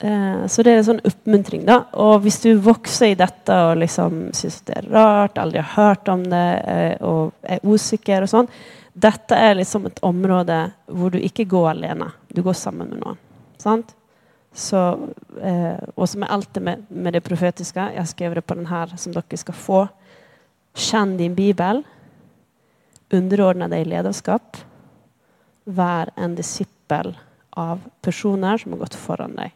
[0.00, 1.64] Eh, så det er en sånn oppmuntring.
[1.64, 1.84] da.
[1.92, 6.08] Og hvis du vokser i dette og liksom syns det er rart, aldri har hørt
[6.12, 8.50] om det eh, og er usikker og sånn
[8.96, 10.56] Dette er liksom et område
[10.88, 12.06] hvor du ikke går alene.
[12.32, 13.18] Du går sammen med noen.
[13.60, 13.90] Sant?
[14.56, 14.78] Så,
[15.36, 17.90] eh, og som er alltid med, med det profetiske.
[17.92, 19.82] Jeg har skrevet det på den her som dere skal få.
[20.72, 21.82] Kjenn din bibel.
[23.12, 24.56] Underordne deg i lederskap.
[25.68, 27.12] Vær en disippel
[27.52, 29.52] av personer som har gått foran deg.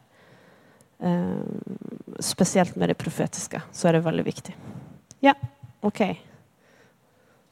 [1.03, 4.57] Eh, spesielt med det profetiske, så er det veldig viktig.
[5.25, 5.35] Ja,
[5.81, 6.03] OK.